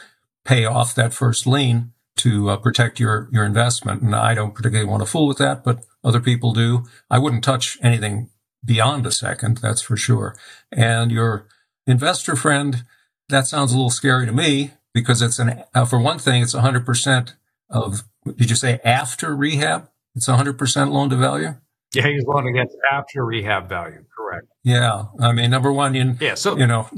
pay 0.45 0.65
off 0.67 0.95
that 0.95 1.15
first 1.15 1.47
lien 1.47 1.93
to 2.17 2.51
uh, 2.51 2.57
protect 2.57 3.01
your 3.01 3.29
your 3.33 3.45
investment. 3.45 4.03
And 4.03 4.15
I 4.15 4.35
don't 4.35 4.55
particularly 4.55 4.89
want 4.89 5.03
to 5.03 5.11
fool 5.11 5.27
with 5.27 5.39
that, 5.39 5.65
but 5.65 5.85
other 6.05 6.21
people 6.21 6.53
do. 6.53 6.85
I 7.11 7.19
wouldn't 7.19 7.45
touch 7.45 7.79
anything 7.83 8.31
beyond 8.65 9.07
a 9.07 9.13
second, 9.13 9.59
that's 9.59 9.83
for 9.83 9.97
sure. 9.97 10.37
And 10.73 11.11
your 11.11 11.47
investor 11.89 12.37
friend, 12.37 12.85
that 13.29 13.47
sounds 13.47 13.73
a 13.73 13.77
little 13.77 13.91
scary 13.91 14.27
to 14.27 14.33
me 14.33 14.73
because 14.95 15.23
it's 15.23 15.39
an 15.39 15.65
uh, 15.75 15.85
for 15.85 15.99
one 15.99 16.19
thing, 16.19 16.43
it's 16.43 16.55
100% 16.55 17.35
of. 17.71 18.03
Did 18.25 18.51
you 18.51 18.57
say 18.57 18.81
after 18.85 19.35
rehab? 19.35 19.89
It's 20.15 20.29
100% 20.29 20.91
loan 20.91 21.11
to 21.11 21.17
value? 21.17 21.55
Yeah, 21.95 22.09
he's 22.09 22.25
loan 22.25 22.47
against 22.47 22.77
after 22.93 23.25
rehab 23.25 23.69
value. 23.69 24.05
Correct. 24.15 24.47
Yeah. 24.65 25.05
I 25.21 25.33
mean, 25.33 25.51
number 25.51 25.73
one, 25.73 25.95
you, 25.95 26.17
yeah, 26.21 26.35
so, 26.35 26.59
you 26.59 26.67
know, 26.67 26.89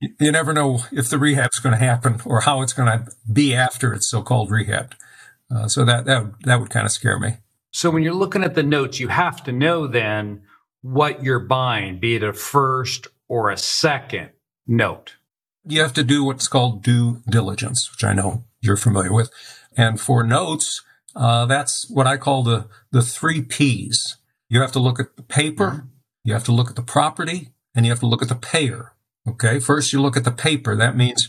you 0.00 0.32
never 0.32 0.52
know 0.54 0.80
if 0.92 1.10
the 1.10 1.18
rehab's 1.18 1.58
going 1.58 1.76
to 1.76 1.84
happen 1.84 2.20
or 2.24 2.40
how 2.40 2.62
it's 2.62 2.72
going 2.72 2.88
to 2.88 3.10
be 3.30 3.54
after 3.54 3.92
it's 3.92 4.08
so-called 4.08 4.50
rehab. 4.50 4.94
Uh, 5.54 5.68
so 5.68 5.84
that, 5.84 6.06
that, 6.06 6.32
that 6.44 6.60
would 6.60 6.70
kind 6.70 6.86
of 6.86 6.92
scare 6.92 7.18
me. 7.18 7.38
So 7.72 7.90
when 7.90 8.02
you're 8.02 8.14
looking 8.14 8.44
at 8.44 8.54
the 8.54 8.62
notes, 8.62 9.00
you 9.00 9.08
have 9.08 9.42
to 9.44 9.52
know 9.52 9.86
then 9.86 10.42
what 10.80 11.22
you're 11.22 11.40
buying, 11.40 11.98
be 11.98 12.16
it 12.16 12.22
a 12.22 12.32
first 12.32 13.08
or 13.28 13.50
a 13.50 13.56
second 13.56 14.30
note. 14.68 15.16
You 15.66 15.80
have 15.80 15.94
to 15.94 16.04
do 16.04 16.22
what's 16.22 16.46
called 16.46 16.82
due 16.82 17.22
diligence, 17.28 17.90
which 17.90 18.04
I 18.04 18.12
know 18.12 18.44
you're 18.60 18.76
familiar 18.76 19.12
with. 19.12 19.30
And 19.76 20.00
for 20.00 20.22
notes, 20.22 20.82
uh, 21.16 21.46
that's 21.46 21.90
what 21.90 22.06
I 22.06 22.16
call 22.16 22.42
the, 22.42 22.68
the 22.92 23.02
three 23.02 23.42
P's. 23.42 24.16
You 24.48 24.60
have 24.60 24.72
to 24.72 24.78
look 24.78 25.00
at 25.00 25.16
the 25.16 25.22
paper, 25.22 25.86
you 26.24 26.32
have 26.32 26.44
to 26.44 26.52
look 26.52 26.70
at 26.70 26.76
the 26.76 26.82
property, 26.82 27.50
and 27.74 27.84
you 27.84 27.92
have 27.92 28.00
to 28.00 28.06
look 28.06 28.22
at 28.22 28.28
the 28.28 28.34
payer. 28.34 28.92
Okay. 29.26 29.58
First, 29.58 29.92
you 29.92 30.00
look 30.00 30.16
at 30.16 30.24
the 30.24 30.30
paper. 30.30 30.74
That 30.74 30.96
means 30.96 31.28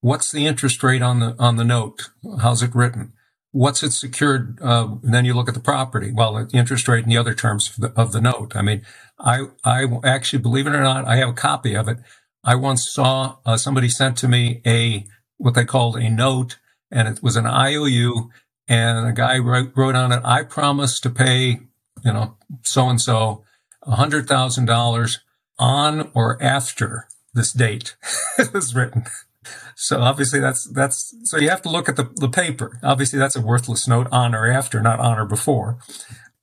what's 0.00 0.32
the 0.32 0.46
interest 0.46 0.82
rate 0.82 1.02
on 1.02 1.20
the, 1.20 1.36
on 1.38 1.56
the 1.56 1.64
note? 1.64 2.10
How's 2.40 2.62
it 2.62 2.74
written? 2.74 3.12
What's 3.52 3.82
it 3.82 3.92
secured? 3.92 4.58
Uh, 4.60 4.96
then 5.02 5.24
you 5.24 5.34
look 5.34 5.48
at 5.48 5.54
the 5.54 5.60
property. 5.60 6.12
Well, 6.12 6.34
the 6.34 6.56
interest 6.56 6.88
rate 6.88 7.04
and 7.04 7.12
the 7.12 7.18
other 7.18 7.34
terms 7.34 7.70
of 7.70 7.76
the, 7.76 8.00
of 8.00 8.12
the 8.12 8.20
note. 8.20 8.56
I 8.56 8.62
mean, 8.62 8.82
I, 9.18 9.46
I 9.64 9.86
actually, 10.04 10.42
believe 10.42 10.66
it 10.66 10.74
or 10.74 10.82
not, 10.82 11.06
I 11.06 11.16
have 11.16 11.30
a 11.30 11.34
copy 11.34 11.74
of 11.74 11.88
it. 11.88 11.98
I 12.46 12.54
once 12.54 12.88
saw 12.88 13.38
uh, 13.44 13.56
somebody 13.56 13.88
sent 13.88 14.16
to 14.18 14.28
me 14.28 14.62
a, 14.64 15.04
what 15.36 15.54
they 15.54 15.64
called 15.64 15.96
a 15.96 16.08
note 16.08 16.58
and 16.92 17.08
it 17.08 17.20
was 17.20 17.34
an 17.34 17.44
IOU 17.44 18.30
and 18.68 19.08
a 19.08 19.12
guy 19.12 19.36
wrote, 19.38 19.72
wrote 19.74 19.96
on 19.96 20.12
it, 20.12 20.22
I 20.24 20.44
promise 20.44 21.00
to 21.00 21.10
pay, 21.10 21.58
you 22.04 22.12
know, 22.12 22.36
so 22.62 22.88
and 22.88 23.00
so 23.00 23.44
a 23.82 23.96
hundred 23.96 24.28
thousand 24.28 24.66
dollars 24.66 25.18
on 25.58 26.12
or 26.14 26.40
after 26.40 27.08
this 27.34 27.52
date 27.52 27.96
it 28.38 28.52
was 28.52 28.76
written. 28.76 29.06
So 29.74 30.00
obviously 30.00 30.38
that's, 30.38 30.70
that's, 30.70 31.14
so 31.24 31.38
you 31.38 31.50
have 31.50 31.62
to 31.62 31.68
look 31.68 31.88
at 31.88 31.96
the, 31.96 32.12
the 32.14 32.28
paper. 32.28 32.78
Obviously 32.84 33.18
that's 33.18 33.36
a 33.36 33.40
worthless 33.40 33.88
note 33.88 34.06
on 34.12 34.36
or 34.36 34.46
after, 34.48 34.80
not 34.80 35.00
on 35.00 35.18
or 35.18 35.26
before. 35.26 35.78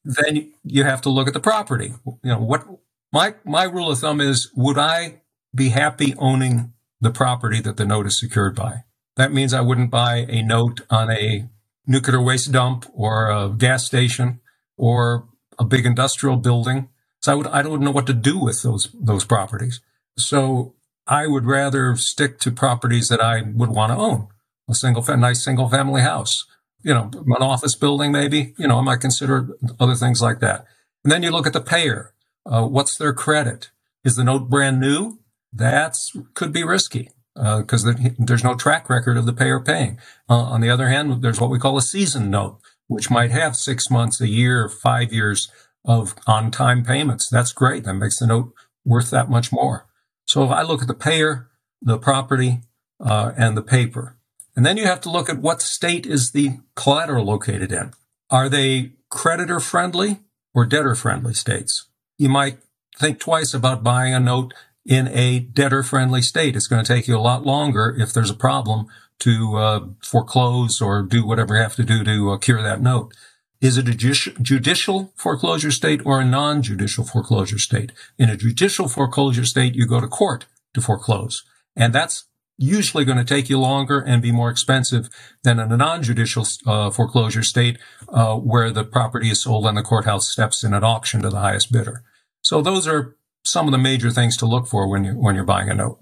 Then 0.03 0.51
you 0.65 0.83
have 0.83 1.01
to 1.03 1.09
look 1.09 1.29
at 1.29 1.33
the 1.33 1.39
property. 1.39 1.93
You 2.05 2.19
know, 2.23 2.39
what 2.39 2.65
my, 3.13 3.35
my 3.45 3.63
rule 3.63 3.89
of 3.89 3.99
thumb 3.99 4.19
is, 4.19 4.51
would 4.53 4.77
I 4.77 5.21
be 5.53 5.69
happy 5.69 6.15
owning 6.17 6.73
the 6.99 7.11
property 7.11 7.61
that 7.61 7.77
the 7.77 7.85
note 7.85 8.05
is 8.05 8.19
secured 8.19 8.55
by? 8.55 8.83
That 9.15 9.31
means 9.31 9.53
I 9.53 9.61
wouldn't 9.61 9.91
buy 9.91 10.25
a 10.29 10.41
note 10.41 10.81
on 10.89 11.11
a 11.11 11.49
nuclear 11.85 12.21
waste 12.21 12.51
dump 12.51 12.85
or 12.93 13.29
a 13.29 13.49
gas 13.49 13.85
station 13.85 14.39
or 14.77 15.27
a 15.59 15.65
big 15.65 15.85
industrial 15.85 16.37
building. 16.37 16.89
So 17.21 17.31
I 17.31 17.35
would, 17.35 17.47
I 17.47 17.61
don't 17.61 17.81
know 17.81 17.91
what 17.91 18.07
to 18.07 18.13
do 18.13 18.39
with 18.39 18.63
those, 18.63 18.89
those 18.93 19.25
properties. 19.25 19.81
So 20.17 20.75
I 21.07 21.27
would 21.27 21.45
rather 21.45 21.95
stick 21.95 22.39
to 22.39 22.51
properties 22.51 23.09
that 23.09 23.21
I 23.21 23.41
would 23.41 23.69
want 23.69 23.91
to 23.91 23.97
own. 23.97 24.27
A 24.69 24.73
single, 24.73 25.03
nice 25.17 25.43
single 25.43 25.69
family 25.69 26.01
house, 26.01 26.45
you 26.83 26.93
know, 26.93 27.11
an 27.13 27.41
office 27.41 27.75
building, 27.75 28.11
maybe, 28.11 28.53
you 28.57 28.67
know, 28.67 28.79
I 28.79 28.81
might 28.81 29.01
consider 29.01 29.49
other 29.79 29.95
things 29.95 30.21
like 30.21 30.39
that. 30.39 30.65
And 31.03 31.11
then 31.11 31.21
you 31.21 31.31
look 31.31 31.47
at 31.47 31.53
the 31.53 31.61
payer. 31.61 32.13
Uh, 32.45 32.65
what's 32.65 32.97
their 32.97 33.13
credit? 33.13 33.71
Is 34.03 34.15
the 34.15 34.23
note 34.23 34.49
brand 34.49 34.79
new? 34.79 35.19
That's 35.53 36.15
could 36.33 36.51
be 36.51 36.63
risky 36.63 37.11
because 37.35 37.85
uh, 37.85 37.93
there's 38.17 38.43
no 38.43 38.55
track 38.55 38.89
record 38.89 39.17
of 39.17 39.25
the 39.25 39.33
payer 39.33 39.59
paying. 39.59 39.99
Uh, 40.29 40.35
on 40.35 40.61
the 40.61 40.69
other 40.69 40.89
hand, 40.89 41.21
there's 41.21 41.39
what 41.39 41.49
we 41.49 41.59
call 41.59 41.77
a 41.77 41.81
season 41.81 42.29
note, 42.29 42.59
which 42.87 43.11
might 43.11 43.31
have 43.31 43.55
six 43.55 43.89
months, 43.89 44.21
a 44.21 44.27
year, 44.27 44.69
five 44.69 45.11
years 45.11 45.51
of 45.85 46.15
on-time 46.27 46.83
payments. 46.83 47.29
That's 47.29 47.51
great. 47.51 47.83
That 47.83 47.95
makes 47.95 48.19
the 48.19 48.27
note 48.27 48.53
worth 48.85 49.11
that 49.11 49.29
much 49.29 49.51
more. 49.51 49.87
So 50.25 50.43
if 50.43 50.51
I 50.51 50.61
look 50.61 50.81
at 50.81 50.87
the 50.87 50.93
payer, 50.93 51.49
the 51.81 51.97
property, 51.97 52.61
uh, 52.99 53.33
and 53.35 53.57
the 53.57 53.61
paper, 53.63 54.15
and 54.55 54.65
then 54.65 54.77
you 54.77 54.85
have 54.85 55.01
to 55.01 55.09
look 55.09 55.29
at 55.29 55.39
what 55.39 55.61
state 55.61 56.05
is 56.05 56.31
the 56.31 56.59
collateral 56.75 57.25
located 57.25 57.71
in. 57.71 57.91
Are 58.29 58.49
they 58.49 58.93
creditor 59.09 59.59
friendly 59.59 60.19
or 60.53 60.65
debtor 60.65 60.95
friendly 60.95 61.33
states? 61.33 61.87
You 62.17 62.29
might 62.29 62.59
think 62.97 63.19
twice 63.19 63.53
about 63.53 63.83
buying 63.83 64.13
a 64.13 64.19
note 64.19 64.53
in 64.85 65.07
a 65.09 65.39
debtor 65.39 65.83
friendly 65.83 66.21
state. 66.21 66.55
It's 66.55 66.67
going 66.67 66.83
to 66.83 66.93
take 66.93 67.07
you 67.07 67.17
a 67.17 67.19
lot 67.19 67.45
longer 67.45 67.95
if 67.97 68.13
there's 68.13 68.29
a 68.29 68.35
problem 68.35 68.87
to 69.19 69.55
uh, 69.55 69.87
foreclose 70.01 70.81
or 70.81 71.01
do 71.01 71.25
whatever 71.25 71.55
you 71.55 71.61
have 71.61 71.75
to 71.75 71.83
do 71.83 72.03
to 72.03 72.31
uh, 72.31 72.37
cure 72.37 72.61
that 72.61 72.81
note. 72.81 73.13
Is 73.61 73.77
it 73.77 73.87
a 73.87 73.93
judicial 73.93 75.13
foreclosure 75.15 75.71
state 75.71 76.01
or 76.05 76.19
a 76.19 76.25
non-judicial 76.25 77.05
foreclosure 77.05 77.59
state? 77.59 77.93
In 78.17 78.29
a 78.29 78.35
judicial 78.35 78.89
foreclosure 78.89 79.45
state, 79.45 79.75
you 79.75 79.87
go 79.87 80.01
to 80.01 80.07
court 80.07 80.47
to 80.73 80.81
foreclose. 80.81 81.45
And 81.73 81.93
that's 81.93 82.25
usually 82.57 83.05
going 83.05 83.17
to 83.17 83.23
take 83.23 83.49
you 83.49 83.59
longer 83.59 83.99
and 83.99 84.21
be 84.21 84.33
more 84.33 84.49
expensive 84.49 85.09
than 85.43 85.59
in 85.59 85.71
a 85.71 85.77
non-judicial 85.77 86.45
uh, 86.67 86.89
foreclosure 86.89 87.43
state 87.43 87.77
uh, 88.09 88.35
where 88.35 88.69
the 88.69 88.83
property 88.83 89.29
is 89.29 89.41
sold 89.41 89.65
on 89.65 89.75
the 89.75 89.81
courthouse 89.81 90.29
steps 90.29 90.63
in 90.63 90.73
an 90.73 90.83
auction 90.83 91.21
to 91.21 91.29
the 91.29 91.39
highest 91.39 91.71
bidder. 91.71 92.03
So 92.41 92.61
those 92.61 92.85
are 92.85 93.15
some 93.43 93.67
of 93.67 93.71
the 93.71 93.77
major 93.77 94.09
things 94.09 94.37
to 94.37 94.45
look 94.45 94.67
for 94.67 94.89
when 94.89 95.03
you 95.03 95.13
when 95.13 95.35
you're 95.35 95.43
buying 95.43 95.69
a 95.69 95.73
note. 95.73 95.99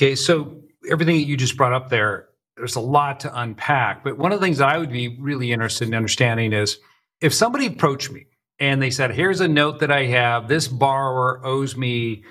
Okay, 0.00 0.14
so 0.14 0.62
everything 0.90 1.16
that 1.16 1.26
you 1.26 1.36
just 1.36 1.56
brought 1.56 1.72
up 1.72 1.88
there, 1.88 2.28
there's 2.56 2.76
a 2.76 2.80
lot 2.80 3.20
to 3.20 3.40
unpack. 3.40 4.04
But 4.04 4.18
one 4.18 4.32
of 4.32 4.40
the 4.40 4.46
things 4.46 4.58
that 4.58 4.68
I 4.68 4.78
would 4.78 4.92
be 4.92 5.16
really 5.20 5.52
interested 5.52 5.88
in 5.88 5.94
understanding 5.94 6.52
is 6.52 6.78
if 7.20 7.32
somebody 7.32 7.66
approached 7.66 8.10
me 8.10 8.26
and 8.58 8.80
they 8.80 8.90
said, 8.90 9.12
"Here's 9.12 9.40
a 9.40 9.48
note 9.48 9.80
that 9.80 9.90
I 9.90 10.06
have. 10.06 10.48
This 10.48 10.68
borrower 10.68 11.44
owes 11.44 11.76
me 11.76 12.24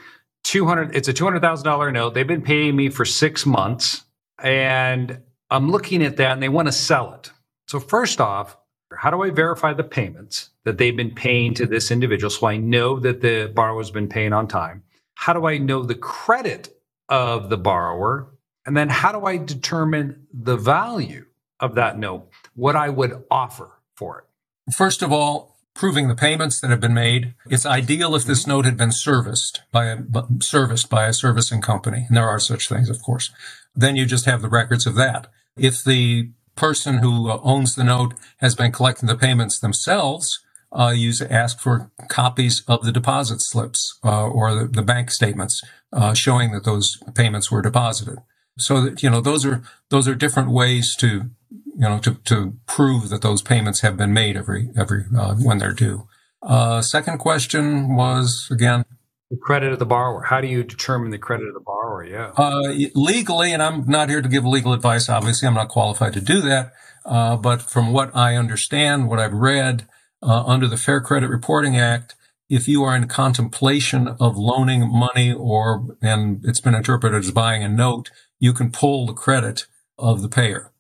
200 0.44 0.96
it's 0.96 1.08
a 1.08 1.14
$200,000 1.14 1.92
note. 1.92 2.14
They've 2.14 2.28
been 2.28 2.42
paying 2.42 2.76
me 2.76 2.90
for 2.90 3.06
6 3.06 3.46
months 3.46 4.04
and 4.42 5.22
I'm 5.50 5.70
looking 5.70 6.04
at 6.04 6.18
that 6.18 6.32
and 6.32 6.44
they 6.44 6.50
want 6.50 6.68
to 6.68 6.72
sell 6.74 7.14
it." 7.14 7.32
So 7.68 7.80
first 7.80 8.20
off, 8.22 8.58
how 8.96 9.10
do 9.10 9.24
I 9.24 9.30
verify 9.30 9.74
the 9.74 9.84
payments 9.84 10.50
that 10.66 10.78
they've 10.78 10.96
been 10.96 11.14
paying 11.14 11.54
to 11.56 11.66
this 11.66 11.92
individual 11.92 12.30
so 12.30 12.48
I 12.48 12.58
know 12.58 13.00
that 13.00 13.22
the 13.22 13.52
borrower's 13.54 13.92
been 13.92 14.08
paying 14.08 14.34
on 14.34 14.48
time? 14.48 14.84
How 15.16 15.34
do 15.34 15.46
I 15.46 15.58
know 15.58 15.84
the 15.84 15.96
credit 15.96 16.76
of 17.10 17.50
the 17.50 17.58
borrower? 17.58 18.34
And 18.66 18.76
then 18.76 18.90
how 18.90 19.12
do 19.12 19.26
I 19.26 19.38
determine 19.38 20.28
the 20.34 20.58
value 20.58 21.26
of 21.60 21.76
that 21.76 21.98
note, 21.98 22.30
what 22.56 22.76
I 22.76 22.90
would 22.90 23.24
offer 23.30 23.72
for 23.96 24.20
it? 24.20 24.74
First 24.74 25.02
of 25.02 25.12
all, 25.12 25.54
proving 25.74 26.08
the 26.08 26.16
payments 26.16 26.60
that 26.60 26.70
have 26.70 26.80
been 26.80 26.94
made. 26.94 27.34
It's 27.50 27.66
ideal 27.66 28.16
if 28.16 28.26
this 28.26 28.46
note 28.46 28.66
had 28.66 28.78
been 28.78 28.92
serviced 28.92 29.64
by 29.72 29.86
a 29.86 29.98
serviced 30.42 30.90
by 30.90 31.06
a 31.06 31.14
servicing 31.14 31.62
company, 31.62 32.06
and 32.08 32.16
there 32.16 32.28
are 32.28 32.40
such 32.40 32.70
things, 32.70 32.90
of 32.90 33.02
course. 33.02 33.32
Then 33.76 33.96
you 33.96 34.06
just 34.06 34.26
have 34.26 34.42
the 34.42 34.50
records 34.50 34.86
of 34.86 34.96
that. 34.96 35.28
If 35.58 35.84
the 35.84 36.32
person 36.56 37.00
who 37.00 37.30
uh, 37.30 37.40
owns 37.42 37.76
the 37.76 37.84
note 37.84 38.14
has 38.38 38.56
been 38.56 38.72
collecting 38.72 39.08
the 39.08 39.16
payments 39.16 39.60
themselves, 39.60 40.40
uh, 40.74 40.90
you 40.96 41.14
ask 41.30 41.60
for 41.60 41.92
copies 42.10 42.64
of 42.68 42.84
the 42.84 42.92
deposit 42.92 43.42
slips 43.42 44.00
uh, 44.04 44.26
or 44.26 44.56
the, 44.56 44.68
the, 44.68 44.82
bank 44.82 45.12
statements 45.12 45.62
uh, 45.92 46.14
showing 46.14 46.52
that 46.52 46.66
those 46.66 46.98
payments 47.14 47.52
were 47.52 47.62
deposited. 47.62 48.18
So 48.58 48.82
that 48.82 49.02
you 49.02 49.10
know 49.10 49.22
those 49.22 49.46
are 49.46 49.64
those 49.90 50.08
are 50.08 50.16
different 50.16 50.52
ways 50.52 50.96
to 50.98 51.30
you 51.50 51.90
know 51.90 52.00
to, 52.00 52.16
to 52.26 52.54
prove 52.68 53.10
that 53.10 53.22
those 53.22 53.42
payments 53.42 53.82
have 53.82 53.98
been 53.98 54.14
made 54.14 54.38
every 54.38 54.70
every 54.78 55.06
uh, 55.18 55.36
when 55.36 55.58
they're 55.58 55.74
due. 55.74 56.08
Uh, 56.42 56.82
second 56.82 57.18
question 57.18 57.96
was 57.96 58.48
again 58.52 58.86
the 59.32 59.38
credit 59.38 59.74
of 59.74 59.80
the 59.80 59.88
borrower. 59.88 60.22
How 60.22 60.40
do 60.40 60.48
you 60.48 60.64
determine 60.64 61.10
the 61.10 61.18
credit 61.18 61.48
of 61.48 61.56
the 61.56 61.60
borrower? 61.60 62.06
Yeah. 62.06 62.32
Uh, 62.38 62.74
legally, 62.94 63.54
and 63.54 63.64
I'm 63.64 63.88
not 63.88 64.10
here 64.10 64.22
to 64.22 64.30
give 64.30 64.46
legal 64.46 64.74
advice. 64.74 65.10
Obviously, 65.10 65.48
I'm 65.48 65.56
not 65.56 65.70
qualified 65.70 66.14
to 66.14 66.22
do 66.22 66.42
that. 66.42 66.74
Uh, 67.04 67.36
but 67.38 67.62
from 67.62 67.92
what 67.92 68.16
I 68.16 68.36
understand, 68.36 69.10
what 69.10 69.20
I've 69.20 69.34
read 69.34 69.88
uh, 70.24 70.44
under 70.46 70.68
the 70.68 70.78
Fair 70.78 71.02
Credit 71.02 71.30
Reporting 71.30 71.78
Act, 71.78 72.16
if 72.50 72.68
you 72.68 72.84
are 72.84 72.96
in 72.96 73.08
contemplation 73.08 74.08
of 74.20 74.38
loaning 74.38 74.90
money 74.92 75.34
or, 75.34 75.98
and 76.02 76.44
it's 76.46 76.62
been 76.62 76.76
interpreted 76.76 77.20
as 77.20 77.32
buying 77.32 77.64
a 77.64 77.70
note, 77.70 78.12
you 78.40 78.54
can 78.54 78.72
pull 78.72 79.06
the 79.06 79.14
credit 79.14 79.66
of 79.98 80.22
the 80.22 80.30
payer. 80.30 80.72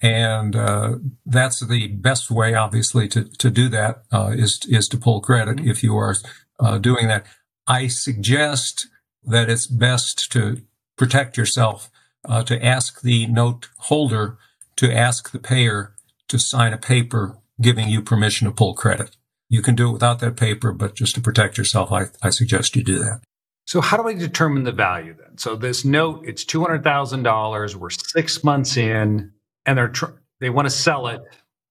And 0.00 0.54
uh, 0.54 0.96
that's 1.26 1.64
the 1.66 1.88
best 1.88 2.30
way, 2.30 2.54
obviously, 2.54 3.08
to, 3.08 3.24
to 3.24 3.50
do 3.50 3.68
that 3.70 4.04
uh, 4.12 4.32
is 4.32 4.60
is 4.68 4.86
to 4.88 4.96
pull 4.96 5.20
credit 5.20 5.58
if 5.58 5.82
you 5.82 5.96
are 5.96 6.14
uh, 6.60 6.78
doing 6.78 7.08
that. 7.08 7.26
I 7.66 7.88
suggest 7.88 8.86
that 9.24 9.50
it's 9.50 9.66
best 9.66 10.30
to 10.32 10.62
protect 10.96 11.36
yourself, 11.36 11.90
uh, 12.24 12.44
to 12.44 12.64
ask 12.64 13.00
the 13.00 13.26
note 13.26 13.70
holder 13.78 14.38
to 14.76 14.96
ask 14.96 15.32
the 15.32 15.40
payer 15.40 15.94
to 16.28 16.38
sign 16.38 16.72
a 16.72 16.78
paper 16.78 17.38
giving 17.60 17.88
you 17.88 18.02
permission 18.02 18.46
to 18.46 18.52
pull 18.54 18.74
credit. 18.74 19.16
You 19.48 19.62
can 19.62 19.74
do 19.74 19.88
it 19.88 19.92
without 19.92 20.20
that 20.20 20.36
paper, 20.36 20.72
but 20.72 20.94
just 20.94 21.14
to 21.14 21.20
protect 21.20 21.56
yourself, 21.56 21.90
I, 21.90 22.06
I 22.22 22.30
suggest 22.30 22.76
you 22.76 22.84
do 22.84 22.98
that. 22.98 23.20
So 23.66 23.80
how 23.80 23.96
do 23.96 24.08
I 24.08 24.14
determine 24.14 24.64
the 24.64 24.72
value 24.72 25.14
then? 25.14 25.38
So 25.38 25.56
this 25.56 25.84
note, 25.84 26.24
it's 26.26 26.44
two 26.44 26.62
hundred 26.62 26.84
thousand 26.84 27.22
dollars. 27.22 27.76
We're 27.76 27.90
six 27.90 28.42
months 28.42 28.76
in, 28.76 29.32
and 29.66 29.78
they're 29.78 29.88
tr- 29.88 30.16
they 30.40 30.50
want 30.50 30.66
to 30.66 30.70
sell 30.70 31.06
it. 31.08 31.20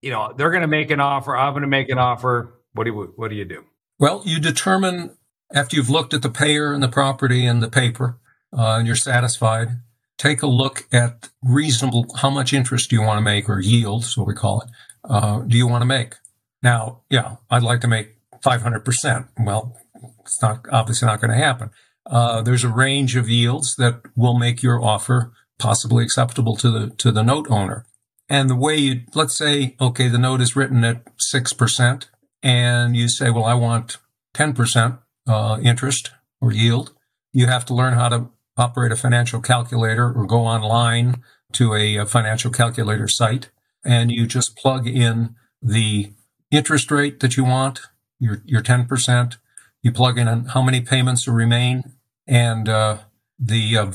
You 0.01 0.12
know, 0.12 0.34
they're 0.36 0.51
going 0.51 0.62
to 0.62 0.67
make 0.67 0.91
an 0.91 1.00
offer. 1.00 1.36
I'm 1.36 1.53
going 1.53 1.62
to 1.62 1.67
make 1.67 1.89
an 1.89 1.98
offer. 1.98 2.53
What 2.74 2.84
do 2.84 2.91
you 2.91 3.13
what 3.15 3.29
do 3.29 3.36
you 3.36 3.46
do? 3.46 3.65
Well, 4.00 4.22
you 4.25 4.39
determine 4.39 5.17
after 5.53 5.75
you've 5.75 5.89
looked 5.89 6.13
at 6.13 6.22
the 6.22 6.29
payer 6.29 6.74
and 6.74 6.84
the 6.84 6.88
property 6.88 7.46
and 7.46 7.63
the 7.63 7.70
paper, 7.70 8.20
uh, 8.56 8.75
and 8.77 8.86
you're 8.86 8.96
satisfied, 8.96 9.70
take 10.17 10.41
a 10.41 10.48
look 10.48 10.86
at 10.91 11.29
reasonable, 11.41 12.06
how 12.17 12.29
much 12.29 12.53
interest 12.53 12.89
do 12.89 12.96
you 12.96 13.01
want 13.01 13.17
to 13.17 13.22
make 13.22 13.50
or 13.50 13.60
yield, 13.60 14.03
so 14.03 14.24
we 14.24 14.34
call 14.34 14.62
it, 14.62 14.70
uh, 15.08 15.40
do 15.40 15.58
you 15.58 15.68
want 15.68 15.82
to 15.82 15.86
make? 15.86 16.16
Now, 16.62 17.02
yeah, 17.10 17.38
I'd 17.50 17.64
like 17.64 17.82
to 17.82 17.88
make 17.88 18.18
500%. 18.44 19.30
Well, 19.40 19.78
it's 20.22 20.42
not 20.42 20.66
obviously 20.72 21.08
not 21.08 21.22
going 21.22 21.32
to 21.32 21.38
happen. 21.38 21.72
Uh, 22.06 22.42
there's 22.42 22.64
a 22.64 22.70
range 22.70 23.16
of 23.16 23.30
yields 23.30 23.76
that 23.78 24.02
will 24.16 24.38
make 24.38 24.64
your 24.64 24.84
offer 24.84 25.32
possibly 25.60 26.04
acceptable 26.04 26.56
to 26.56 26.72
the, 26.72 26.90
to 26.96 27.12
the 27.12 27.24
note 27.24 27.48
owner. 27.50 27.86
And 28.30 28.50
the 28.50 28.56
way 28.56 28.76
you, 28.76 29.02
let's 29.16 29.38
say, 29.38 29.76
okay, 29.80 30.08
the 30.08 30.18
note 30.18 30.42
is 30.42 30.56
written 30.56 30.84
at 30.84 31.04
6% 31.18 32.06
and 32.44 32.96
you 32.96 33.10
say, 33.10 33.30
well, 33.30 33.46
I 33.46 33.54
want 33.54 33.98
10% 34.36 35.00
uh, 35.28 35.60
interest 35.64 36.12
or 36.42 36.52
yield. 36.52 36.94
You 37.34 37.48
have 37.48 37.66
to 37.66 37.74
learn 37.74 37.94
how 37.94 38.10
to 38.10 38.30
operate 38.58 38.92
a 38.92 38.96
financial 38.96 39.42
calculator 39.42 40.12
or 40.12 40.26
go 40.26 40.40
online 40.40 41.22
to 41.54 41.74
a, 41.74 41.98
a 41.98 42.06
financial 42.06 42.52
calculator 42.52 43.08
site 43.08 43.50
and 43.88 44.12
you 44.12 44.27
just 44.27 44.58
plug 44.58 44.86
in 44.86 45.36
the 45.62 46.12
interest 46.51 46.91
rate 46.91 47.22
that 47.22 47.38
you 47.38 47.46
want, 47.46 47.79
your, 48.20 48.41
your 48.46 48.62
10%. 48.62 49.38
You 49.82 49.91
plug 49.91 50.20
in 50.20 50.27
how 50.27 50.62
many 50.62 50.82
payments 50.82 51.27
remain 51.27 51.94
and, 52.27 52.67
uh, 52.67 52.98
the, 53.39 53.77
uh, 53.77 53.91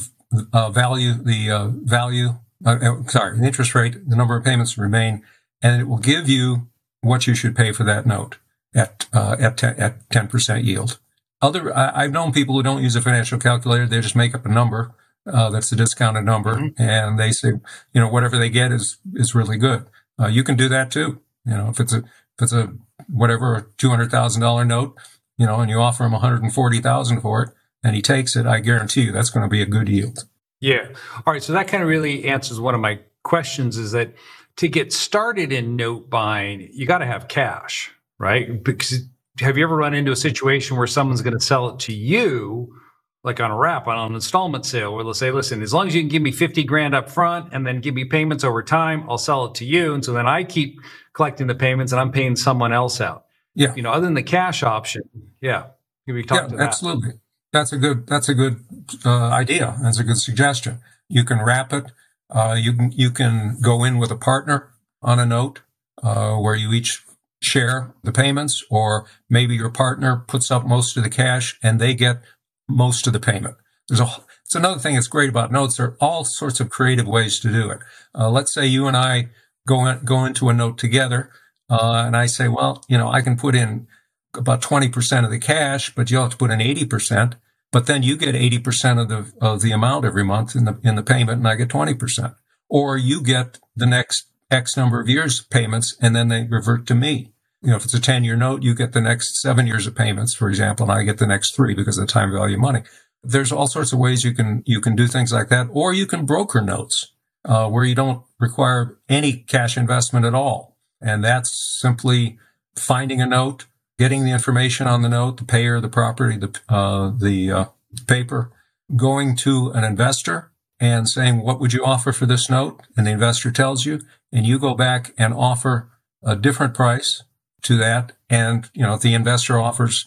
uh, 0.53 0.71
value, 0.71 1.13
the, 1.13 1.51
uh, 1.51 1.69
value, 1.69 2.31
uh, 2.65 3.03
sorry, 3.07 3.39
the 3.39 3.45
interest 3.45 3.75
rate, 3.75 4.09
the 4.09 4.17
number 4.17 4.35
of 4.35 4.45
payments 4.45 4.79
remain, 4.79 5.23
and 5.61 5.81
it 5.81 5.85
will 5.85 5.99
give 5.99 6.29
you 6.29 6.69
what 7.03 7.27
you 7.27 7.35
should 7.35 7.55
pay 7.55 7.73
for 7.73 7.85
that 7.85 8.07
note 8.07 8.39
at, 8.75 9.07
at, 9.13 9.59
10, 9.59 9.79
at 9.79 10.09
10% 10.09 10.65
yield. 10.65 10.99
Other, 11.43 11.77
I, 11.77 12.05
have 12.05 12.13
known 12.13 12.33
people 12.33 12.55
who 12.55 12.63
don't 12.63 12.83
use 12.83 12.97
a 12.97 13.03
financial 13.03 13.39
calculator. 13.39 13.87
They 13.87 14.01
just 14.01 14.17
make 14.17 14.35
up 14.35 14.47
a 14.47 14.49
number. 14.49 14.95
Uh, 15.27 15.51
that's 15.51 15.71
the 15.71 15.77
discounted 15.77 16.25
number. 16.25 16.57
Mm-hmm. 16.57 16.83
And 16.83 17.19
they 17.19 17.31
say, 17.31 17.49
you 17.93 18.01
know, 18.01 18.09
whatever 18.09 18.39
they 18.39 18.49
get 18.49 18.73
is, 18.73 18.99
is 19.15 19.35
really 19.35 19.57
good. 19.57 19.87
Uh, 20.19 20.27
you 20.27 20.43
can 20.43 20.57
do 20.57 20.69
that 20.69 20.91
too. 20.91 21.21
You 21.45 21.57
know, 21.57 21.69
if 21.69 21.81
it's 21.81 21.93
a, 21.93 21.99
if 21.99 22.43
it's 22.43 22.53
a, 22.53 22.73
whatever, 23.09 23.55
a 23.55 23.63
$200,000 23.63 24.67
note, 24.67 24.97
you 25.39 25.47
know, 25.47 25.61
and 25.61 25.71
you 25.71 25.79
offer 25.81 26.05
him 26.05 26.13
140,000 26.13 27.21
for 27.21 27.43
it 27.43 27.51
and 27.83 27.97
he 27.97 28.03
takes 28.03 28.37
it, 28.37 28.47
I 28.47 28.61
guarantee 28.61 29.03
you 29.03 29.13
that's 29.13 29.31
going 29.31 29.45
to 29.45 29.51
be 29.51 29.63
a 29.63 29.67
good 29.67 29.89
yield. 29.89 30.25
Yeah. 30.61 30.89
All 31.27 31.33
right. 31.33 31.43
So 31.43 31.53
that 31.53 31.69
kind 31.69 31.83
of 31.83 31.89
really 31.89 32.25
answers 32.25 32.61
one 32.61 32.75
of 32.75 32.81
my 32.81 33.01
questions 33.23 33.77
is 33.77 33.93
that 33.93 34.15
to 34.57 34.69
get 34.69 34.93
started 34.93 35.53
in 35.53 35.77
note 35.77 36.11
buying, 36.11 36.69
you 36.73 36.87
got 36.87 36.99
to 36.99 37.07
have 37.07 37.29
cash, 37.29 37.91
right? 38.19 38.63
Because 38.63 39.01
have 39.41 39.57
you 39.57 39.65
ever 39.65 39.77
run 39.77 39.95
into 39.95 40.13
a 40.13 40.17
situation 40.17 40.77
where 40.77 40.87
someone's 40.87 41.23
going 41.23 41.37
to 41.37 41.45
sell 41.45 41.71
it 41.71 41.81
to 41.81 41.93
you, 41.93 42.77
like 43.25 43.41
on 43.41 43.51
a 43.51 43.57
wrap, 43.57 43.87
on 43.87 43.99
an 43.99 44.15
installment 44.15 44.67
sale, 44.67 44.95
where 44.95 45.05
they'll 45.05 45.15
say, 45.15 45.31
listen, 45.31 45.63
as 45.63 45.73
long 45.73 45.87
as 45.87 45.95
you 45.95 46.03
can 46.03 46.09
give 46.09 46.23
me 46.23 46.33
50 46.33 46.65
grand 46.65 46.95
up 46.95 47.09
front 47.09 47.53
and 47.53 47.67
then 47.67 47.81
give 47.81 47.95
me 47.95 48.05
payments 48.05 48.43
over 48.43 48.63
time, 48.63 49.09
I'll 49.09 49.19
sell 49.19 49.47
it 49.47 49.55
to 49.57 49.65
you. 49.65 49.95
And 49.95 50.05
so 50.05 50.13
then 50.13 50.27
I 50.27 50.43
keep 50.45 50.81
collecting 51.15 51.47
the 51.47 51.55
payments 51.55 51.93
and 51.93 52.01
I'm 52.01 52.11
paying 52.11 52.35
someone 52.35 52.73
else 52.73 53.01
out. 53.01 53.27
Yeah. 53.55 53.75
You 53.75 53.83
know, 53.83 53.93
other 53.93 54.07
than 54.07 54.15
the 54.15 54.23
cash 54.23 54.63
option. 54.63 55.03
Yeah. 55.41 55.67
Can 56.07 56.15
we 56.15 56.25
talk 56.25 56.43
yeah, 56.43 56.49
to 56.49 56.57
that? 56.57 56.69
absolutely. 56.69 57.11
That's 57.53 57.73
a 57.73 57.77
good, 57.77 58.07
that's 58.07 58.29
a 58.29 58.35
good 58.35 58.65
uh, 59.05 59.29
idea. 59.29 59.77
That's 59.83 60.01
a 60.01 60.05
good 60.05 60.17
suggestion. 60.17 60.81
You 61.09 61.25
can 61.25 61.41
wrap 61.41 61.73
it. 61.73 61.85
Uh, 62.29 62.57
you 62.59 62.73
can, 62.73 62.93
you 62.93 63.11
can 63.11 63.59
go 63.61 63.85
in 63.85 63.99
with 63.99 64.11
a 64.11 64.17
partner 64.17 64.73
on 65.03 65.19
a 65.19 65.27
note, 65.27 65.61
uh, 66.03 66.35
where 66.37 66.55
you 66.55 66.73
each 66.73 67.05
share 67.41 67.93
the 68.03 68.13
payments 68.13 68.65
or 68.71 69.07
maybe 69.29 69.55
your 69.55 69.71
partner 69.71 70.25
puts 70.29 70.51
up 70.51 70.65
most 70.65 70.97
of 70.97 71.03
the 71.03 71.11
cash 71.11 71.59
and 71.63 71.81
they 71.81 71.93
get 71.93 72.23
most 72.69 73.07
of 73.07 73.13
the 73.13 73.21
payment. 73.21 73.57
There's 73.89 74.01
a, 74.01 74.09
it's 74.45 74.55
another 74.55 74.79
thing 74.79 74.95
that's 74.95 75.09
great 75.09 75.31
about 75.31 75.53
notes. 75.53 75.77
There 75.77 75.87
are 75.87 75.97
all 76.01 76.25
sorts 76.25 76.61
of 76.61 76.71
creative 76.71 77.07
ways 77.07 77.41
to 77.41 77.53
do 77.53 77.71
it. 77.71 77.81
Uh, 78.15 78.31
let's 78.31 78.53
say 78.53 78.67
you 78.67 78.87
and 78.87 78.97
I 78.97 79.31
go 79.67 79.87
in, 79.87 80.05
go 80.05 80.25
into 80.25 80.49
a 80.49 80.55
note 80.55 80.79
together, 80.79 81.31
uh, 81.71 82.05
and 82.07 82.17
I 82.17 82.27
say, 82.27 82.49
well, 82.49 82.85
you 82.89 82.99
know, 82.99 83.11
I 83.11 83.23
can 83.23 83.37
put 83.37 83.55
in 83.55 83.87
about 84.35 84.63
20% 84.63 85.25
of 85.25 85.31
the 85.31 85.39
cash, 85.39 85.95
but 85.95 86.11
you'll 86.11 86.23
have 86.23 86.33
to 86.33 86.37
put 86.37 86.51
in 86.51 86.61
80%. 86.61 87.35
But 87.71 87.87
then 87.87 88.03
you 88.03 88.17
get 88.17 88.35
80% 88.35 89.01
of 89.01 89.09
the, 89.09 89.33
of 89.41 89.63
the 89.63 89.73
amount 89.73 90.05
every 90.05 90.25
month 90.25 90.55
in 90.55 90.67
the, 90.67 90.79
in 90.85 90.95
the 90.95 91.03
payment 91.03 91.39
and 91.39 91.49
I 91.49 91.55
get 91.55 91.69
20%. 91.69 92.35
Or 92.69 92.97
you 92.97 93.23
get 93.23 93.59
the 93.75 93.87
next 93.87 94.27
X 94.51 94.77
number 94.77 95.01
of 95.01 95.09
years 95.09 95.41
payments 95.41 95.97
and 96.01 96.15
then 96.15 96.29
they 96.29 96.45
revert 96.45 96.87
to 96.89 96.95
me. 96.95 97.32
You 97.63 97.71
know, 97.71 97.77
if 97.77 97.85
it's 97.85 97.95
a 97.95 98.01
10 98.01 98.25
year 98.25 98.37
note, 98.37 98.63
you 98.63 98.75
get 98.75 98.93
the 98.93 99.01
next 99.01 99.41
seven 99.41 99.67
years 99.67 99.87
of 99.87 99.95
payments, 99.95 100.35
for 100.35 100.49
example, 100.49 100.91
and 100.91 100.93
I 100.93 101.05
get 101.05 101.19
the 101.19 101.27
next 101.27 101.55
three 101.55 101.75
because 101.75 101.97
of 101.97 102.07
the 102.07 102.13
time 102.13 102.33
value 102.33 102.57
of 102.57 102.61
money. 102.61 102.83
There's 103.23 103.53
all 103.53 103.69
sorts 103.69 103.93
of 103.93 104.01
ways 104.01 104.25
you 104.25 104.35
can, 104.35 104.65
you 104.67 104.81
can 104.81 104.97
do 104.97 105.07
things 105.07 105.33
like 105.33 105.49
that. 105.51 105.69
Or 105.71 105.93
you 105.93 106.07
can 106.07 106.27
broker 106.27 106.61
notes, 106.61 107.13
uh, 107.45 107.69
where 107.69 107.85
you 107.85 107.95
don't 107.95 108.25
require 108.41 108.99
any 109.09 109.33
cash 109.33 109.77
investment 109.77 110.27
at 110.27 110.35
all. 110.35 110.77
And 111.01 111.23
that's 111.23 111.81
simply 111.81 112.39
finding 112.75 113.21
a 113.21 113.27
note, 113.27 113.67
getting 113.97 114.25
the 114.25 114.33
information 114.33 114.89
on 114.89 115.03
the 115.03 115.09
note, 115.09 115.37
the 115.37 115.45
payer, 115.45 115.81
the 115.81 115.89
property, 115.89 116.37
the, 116.37 116.59
uh, 116.69 117.13
the, 117.17 117.53
uh, 117.53 117.65
paper, 118.09 118.51
going 118.97 119.37
to 119.37 119.71
an 119.71 119.85
investor 119.85 120.51
and 120.81 121.09
saying, 121.09 121.43
what 121.43 121.61
would 121.61 121.73
you 121.73 121.85
offer 121.85 122.13
for 122.13 122.27
this 122.27 122.51
note? 122.51 122.81
And 122.97 123.07
the 123.07 123.13
investor 123.13 123.53
tells 123.53 123.87
you, 123.87 124.01
and 124.33 124.45
you 124.45 124.59
go 124.59 124.75
back 124.75 125.13
and 125.17 125.33
offer 125.33 125.91
a 126.25 126.35
different 126.35 126.75
price 126.75 127.23
to 127.63 127.77
that. 127.79 128.13
And, 128.29 128.69
you 128.75 128.83
know, 128.83 128.95
if 128.95 129.01
the 129.01 129.15
investor 129.15 129.59
offers 129.59 130.07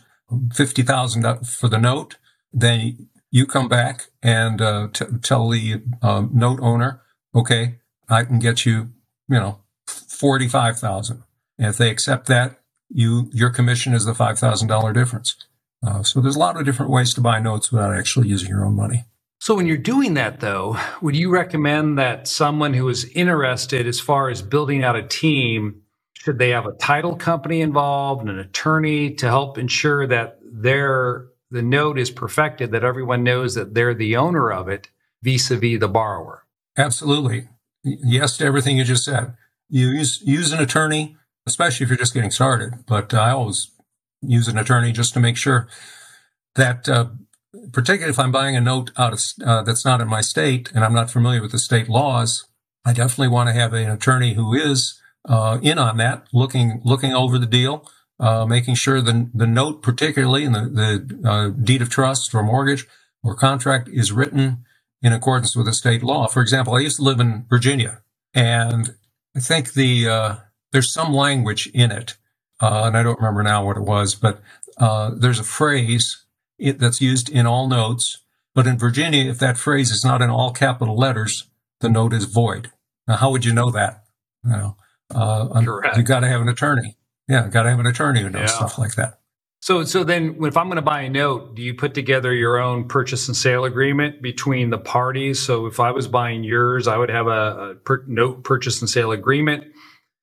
50,000 0.54 1.46
for 1.46 1.68
the 1.68 1.78
note, 1.78 2.18
then 2.52 3.10
you 3.32 3.46
come 3.46 3.68
back 3.68 4.08
and 4.24 4.62
uh, 4.62 4.88
t- 4.94 5.06
tell 5.22 5.50
the 5.50 5.82
uh, 6.02 6.26
note 6.32 6.60
owner, 6.62 7.02
okay, 7.34 7.80
I 8.08 8.24
can 8.24 8.40
get 8.40 8.66
you, 8.66 8.90
you 9.28 9.40
know, 9.40 9.60
45,000. 9.88 11.24
And 11.58 11.68
if 11.68 11.78
they 11.78 11.90
accept 11.90 12.28
that, 12.28 12.60
you, 12.90 13.30
your 13.34 13.50
commission 13.50 13.94
is 13.94 14.06
the 14.06 14.14
$5,000 14.14 14.94
difference. 14.94 15.36
Uh, 15.86 16.04
so 16.04 16.22
there's 16.22 16.36
a 16.36 16.40
lot 16.40 16.58
of 16.58 16.66
different 16.66 16.92
ways 16.92 17.14
to 17.14 17.22
buy 17.22 17.40
notes 17.40 17.72
without 17.72 17.96
actually 17.96 18.28
using 18.28 18.50
your 18.50 18.66
own 18.66 18.76
money. 18.76 19.06
So 19.40 19.54
when 19.54 19.68
you're 19.68 19.78
doing 19.78 20.16
that 20.16 20.40
though, 20.40 20.78
would 21.02 21.16
you 21.16 21.30
recommend 21.30 21.98
that 22.00 22.28
someone 22.28 22.74
who 22.74 22.88
is 22.90 23.06
interested 23.14 23.86
as 23.86 24.00
far 24.00 24.30
as 24.30 24.42
building 24.42 24.84
out 24.84 24.96
a 24.96 25.04
team, 25.04 25.82
should 26.26 26.40
they 26.40 26.50
have 26.50 26.66
a 26.66 26.72
title 26.74 27.16
company 27.16 27.62
involved 27.62 28.22
and 28.22 28.32
an 28.32 28.40
attorney 28.40 29.14
to 29.14 29.28
help 29.28 29.60
ensure 29.60 30.08
that 30.08 30.40
their 30.42 31.28
the 31.52 31.62
note 31.62 32.00
is 32.00 32.10
perfected, 32.10 32.72
that 32.72 32.84
everyone 32.84 33.24
knows 33.24 33.54
that 33.54 33.76
they're 33.76 33.94
the 33.94 34.18
owner 34.18 34.52
of 34.52 34.68
it 34.68 34.90
vis-a-vis 35.22 35.80
the 35.80 35.88
borrower? 35.88 36.44
Absolutely. 36.78 37.48
Yes 37.84 38.38
to 38.38 38.46
everything 38.46 38.76
you 38.76 38.84
just 38.84 39.06
said. 39.06 39.36
You 39.70 39.90
use 39.90 40.20
use 40.26 40.52
an 40.52 40.60
attorney, 40.60 41.16
especially 41.46 41.84
if 41.84 41.90
you're 41.92 41.98
just 41.98 42.16
getting 42.16 42.32
started. 42.32 42.86
But 42.88 43.14
I 43.14 43.30
always 43.30 43.70
use 44.22 44.48
an 44.48 44.58
attorney 44.58 44.92
just 44.92 45.14
to 45.14 45.20
make 45.20 45.38
sure 45.38 45.68
that 46.56 46.90
uh, 46.90 47.10
particularly 47.72 48.10
if 48.10 48.20
I'm 48.20 48.32
buying 48.32 48.56
a 48.56 48.62
note 48.62 48.90
out 48.98 49.14
of 49.14 49.22
uh, 49.46 49.62
that's 49.62 49.86
not 49.86 50.02
in 50.02 50.08
my 50.08 50.22
state 50.22 50.72
and 50.74 50.84
I'm 50.84 50.94
not 50.94 51.12
familiar 51.12 51.42
with 51.42 51.52
the 51.52 51.60
state 51.60 51.88
laws, 51.88 52.48
I 52.84 52.94
definitely 52.94 53.28
want 53.28 53.50
to 53.50 53.54
have 53.54 53.74
an 53.74 53.92
attorney 53.92 54.34
who 54.34 54.56
is 54.56 55.00
uh, 55.28 55.60
in 55.62 55.78
on 55.78 55.98
that, 55.98 56.28
looking 56.34 56.82
looking 56.84 57.14
over 57.14 57.38
the 57.38 57.46
deal, 57.46 57.90
uh, 58.20 58.46
making 58.46 58.76
sure 58.76 59.02
the 59.02 59.30
the 59.34 59.48
note, 59.48 59.82
particularly 59.82 60.46
and 60.46 60.56
the 60.56 60.70
the 60.70 61.30
uh, 61.30 61.50
deed 61.50 61.82
of 61.82 61.90
trust 61.90 62.34
or 62.34 62.44
mortgage 62.44 62.86
or 63.24 63.36
contract, 63.36 63.90
is 63.92 64.12
written 64.12 64.66
in 65.02 65.14
accordance 65.14 65.56
with 65.56 65.66
the 65.66 65.74
state 65.74 66.04
law. 66.04 66.28
For 66.28 66.42
example, 66.42 66.76
I 66.76 66.80
used 66.80 66.98
to 66.98 67.04
live 67.04 67.20
in 67.20 67.46
Virginia, 67.50 68.02
and 68.34 68.96
I 69.36 69.40
think 69.40 69.74
the 69.74 70.08
uh, 70.08 70.36
there's 70.72 70.94
some 70.94 71.14
language 71.14 71.68
in 71.74 71.92
it, 71.92 72.16
uh, 72.62 72.84
and 72.86 72.98
I 72.98 73.04
don't 73.04 73.20
remember 73.20 73.44
now 73.44 73.66
what 73.66 73.78
it 73.78 73.84
was, 73.84 74.16
but 74.16 74.42
there's 74.78 75.40
a 75.40 75.44
phrase 75.44 76.26
it, 76.58 76.80
that's 76.80 77.02
used 77.02 77.30
in 77.30 77.46
all 77.46 77.68
notes. 77.68 78.20
But 78.54 78.68
in 78.68 78.78
Virginia, 78.78 79.30
if 79.30 79.40
that 79.40 79.58
phrase 79.58 79.92
is 79.92 80.06
not 80.06 80.22
in 80.22 80.30
all 80.30 80.52
capital 80.54 80.96
letters, 80.96 81.50
the 81.82 81.90
note 81.90 82.14
is 82.14 82.24
void. 82.24 82.72
Now, 83.06 83.18
how 83.18 83.30
would 83.32 83.44
you 83.44 83.54
know 83.54 83.70
that? 83.72 84.06
You 84.46 84.52
know, 84.52 84.78
uh, 85.14 85.62
you 85.96 86.04
got 86.04 86.22
to 86.22 86.28
have 86.28 86.42
an 86.42 86.50
attorney. 86.50 86.98
Yeah, 87.28 87.48
got 87.48 87.64
to 87.64 87.70
have 87.70 87.80
an 87.80 87.88
attorney 87.88 88.22
who 88.22 88.30
knows 88.30 88.50
yeah. 88.50 88.56
stuff 88.56 88.78
like 88.78 88.96
that. 88.96 89.20
So, 89.62 89.84
so 89.84 90.04
then, 90.04 90.38
if 90.42 90.58
I'm 90.58 90.68
going 90.68 90.76
to 90.76 90.84
buy 90.84 91.02
a 91.02 91.10
note, 91.10 91.56
do 91.56 91.64
you 91.64 91.74
put 91.74 91.96
together 91.96 92.32
your 92.32 92.60
own 92.60 92.88
purchase 92.88 93.28
and 93.28 93.36
sale 93.36 93.66
agreement 93.66 94.22
between 94.22 94.70
the 94.70 94.78
parties? 94.78 95.42
So, 95.42 95.66
if 95.66 95.80
I 95.80 95.90
was 95.90 96.08
buying 96.08 96.44
yours, 96.44 96.88
I 96.88 96.98
would 96.98 97.10
have 97.10 97.26
a, 97.26 97.72
a 97.72 97.76
per, 97.76 98.04
note 98.08 98.44
purchase 98.44 98.80
and 98.82 98.90
sale 98.90 99.12
agreement 99.12 99.64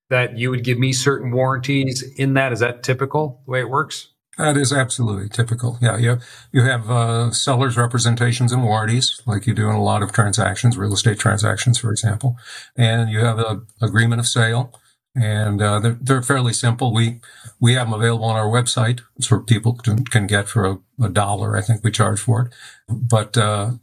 that 0.09 0.37
you 0.37 0.49
would 0.49 0.63
give 0.63 0.77
me 0.77 0.93
certain 0.93 1.31
warranties 1.31 2.03
in 2.15 2.35
that. 2.35 2.53
Is 2.53 2.61
that 2.61 2.83
typical 2.83 3.41
the 3.45 3.51
way 3.51 3.59
it 3.59 3.69
works? 3.69 4.12
That 4.37 4.57
is 4.57 4.73
absolutely 4.73 5.29
typical. 5.29 5.77
Yeah, 5.79 5.97
you 5.97 6.17
you 6.51 6.63
have 6.63 6.89
uh, 6.89 7.31
sellers' 7.31 7.77
representations 7.77 8.51
and 8.51 8.63
warranties, 8.63 9.21
like 9.27 9.45
you 9.45 9.53
do 9.53 9.69
in 9.69 9.75
a 9.75 9.83
lot 9.83 10.01
of 10.01 10.11
transactions, 10.11 10.75
real 10.75 10.93
estate 10.93 11.19
transactions, 11.19 11.77
for 11.77 11.91
example, 11.91 12.37
and 12.75 13.11
you 13.11 13.19
have 13.19 13.37
an 13.37 13.67
agreement 13.79 14.19
of 14.19 14.27
sale, 14.27 14.73
and 15.15 15.61
uh, 15.61 15.79
they're, 15.79 15.97
they're, 16.01 16.21
fairly 16.23 16.53
simple. 16.53 16.91
We 16.91 17.19
we 17.59 17.75
have 17.75 17.87
them 17.87 17.93
available 17.93 18.25
on 18.25 18.35
our 18.35 18.47
website, 18.47 19.01
so 19.19 19.39
people 19.39 19.75
can, 19.75 20.03
can 20.03 20.25
get 20.25 20.47
for 20.47 20.65
a, 20.65 20.79
a, 21.03 21.09
dollar. 21.09 21.55
I 21.55 21.61
think 21.61 21.83
we 21.83 21.91
charge 21.91 22.19
for 22.19 22.41
it, 22.41 22.53
but 22.89 23.37
uh, 23.37 23.73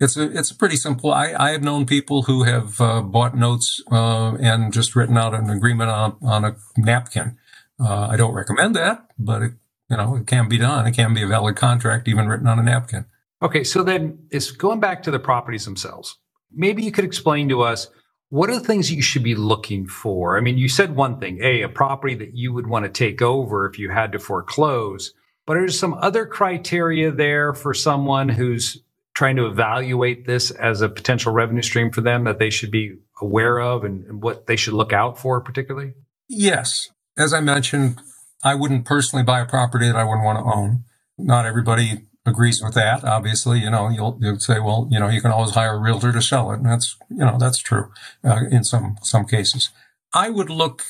it's 0.00 0.16
a 0.16 0.38
it's 0.38 0.52
pretty 0.52 0.76
simple. 0.76 1.12
I, 1.12 1.34
I 1.38 1.50
have 1.50 1.62
known 1.62 1.84
people 1.84 2.22
who 2.22 2.44
have 2.44 2.80
uh, 2.80 3.02
bought 3.02 3.36
notes 3.36 3.82
uh, 3.92 4.36
and 4.36 4.72
just 4.72 4.96
written 4.96 5.18
out 5.18 5.34
an 5.34 5.50
agreement 5.50 5.90
on 5.90 6.16
on 6.22 6.46
a 6.46 6.56
napkin. 6.78 7.36
Uh, 7.78 8.08
I 8.10 8.16
don't 8.16 8.34
recommend 8.34 8.74
that, 8.74 9.06
but 9.18 9.42
it 9.42 9.52
you 9.90 9.96
know, 9.96 10.16
it 10.16 10.26
can't 10.26 10.50
be 10.50 10.58
done. 10.58 10.86
It 10.86 10.94
can't 10.94 11.14
be 11.14 11.22
a 11.22 11.26
valid 11.26 11.56
contract, 11.56 12.08
even 12.08 12.28
written 12.28 12.46
on 12.46 12.58
a 12.58 12.62
napkin. 12.62 13.06
Okay, 13.42 13.64
so 13.64 13.82
then 13.82 14.26
it's 14.30 14.50
going 14.50 14.80
back 14.80 15.02
to 15.04 15.10
the 15.10 15.18
properties 15.18 15.64
themselves. 15.64 16.18
Maybe 16.52 16.82
you 16.82 16.92
could 16.92 17.04
explain 17.04 17.48
to 17.50 17.62
us 17.62 17.88
what 18.30 18.50
are 18.50 18.58
the 18.58 18.64
things 18.64 18.92
you 18.92 19.00
should 19.00 19.22
be 19.22 19.34
looking 19.34 19.86
for? 19.86 20.36
I 20.36 20.40
mean, 20.40 20.58
you 20.58 20.68
said 20.68 20.94
one 20.94 21.18
thing, 21.18 21.40
a 21.42 21.62
a 21.62 21.68
property 21.68 22.14
that 22.16 22.36
you 22.36 22.52
would 22.52 22.66
want 22.66 22.84
to 22.84 22.90
take 22.90 23.22
over 23.22 23.66
if 23.66 23.78
you 23.78 23.90
had 23.90 24.12
to 24.12 24.18
foreclose, 24.18 25.14
but 25.46 25.56
are 25.56 25.60
there 25.60 25.68
some 25.68 25.94
other 25.94 26.26
criteria 26.26 27.10
there 27.10 27.54
for 27.54 27.72
someone 27.72 28.28
who's 28.28 28.82
trying 29.14 29.36
to 29.36 29.46
evaluate 29.46 30.26
this 30.26 30.50
as 30.50 30.80
a 30.80 30.88
potential 30.88 31.32
revenue 31.32 31.62
stream 31.62 31.90
for 31.90 32.02
them 32.02 32.24
that 32.24 32.38
they 32.38 32.50
should 32.50 32.70
be 32.70 32.96
aware 33.20 33.58
of 33.58 33.82
and, 33.82 34.04
and 34.04 34.22
what 34.22 34.46
they 34.46 34.56
should 34.56 34.74
look 34.74 34.92
out 34.92 35.18
for 35.18 35.40
particularly? 35.40 35.94
Yes. 36.28 36.90
As 37.16 37.32
I 37.32 37.40
mentioned, 37.40 37.98
I 38.42 38.54
wouldn't 38.54 38.84
personally 38.84 39.24
buy 39.24 39.40
a 39.40 39.46
property 39.46 39.86
that 39.86 39.96
I 39.96 40.04
wouldn't 40.04 40.24
want 40.24 40.38
to 40.38 40.52
own. 40.52 40.84
Not 41.16 41.46
everybody 41.46 42.02
agrees 42.24 42.62
with 42.62 42.74
that. 42.74 43.04
Obviously, 43.04 43.60
you 43.60 43.70
know, 43.70 43.88
you'll, 43.88 44.18
you'll 44.20 44.38
say, 44.38 44.60
well, 44.60 44.86
you 44.90 45.00
know, 45.00 45.08
you 45.08 45.20
can 45.20 45.32
always 45.32 45.54
hire 45.54 45.74
a 45.74 45.78
realtor 45.78 46.12
to 46.12 46.22
sell 46.22 46.52
it. 46.52 46.56
And 46.56 46.66
that's, 46.66 46.96
you 47.10 47.18
know, 47.18 47.36
that's 47.38 47.58
true 47.58 47.90
uh, 48.24 48.42
in 48.50 48.64
some, 48.64 48.96
some 49.02 49.24
cases. 49.24 49.70
I 50.12 50.30
would 50.30 50.50
look 50.50 50.84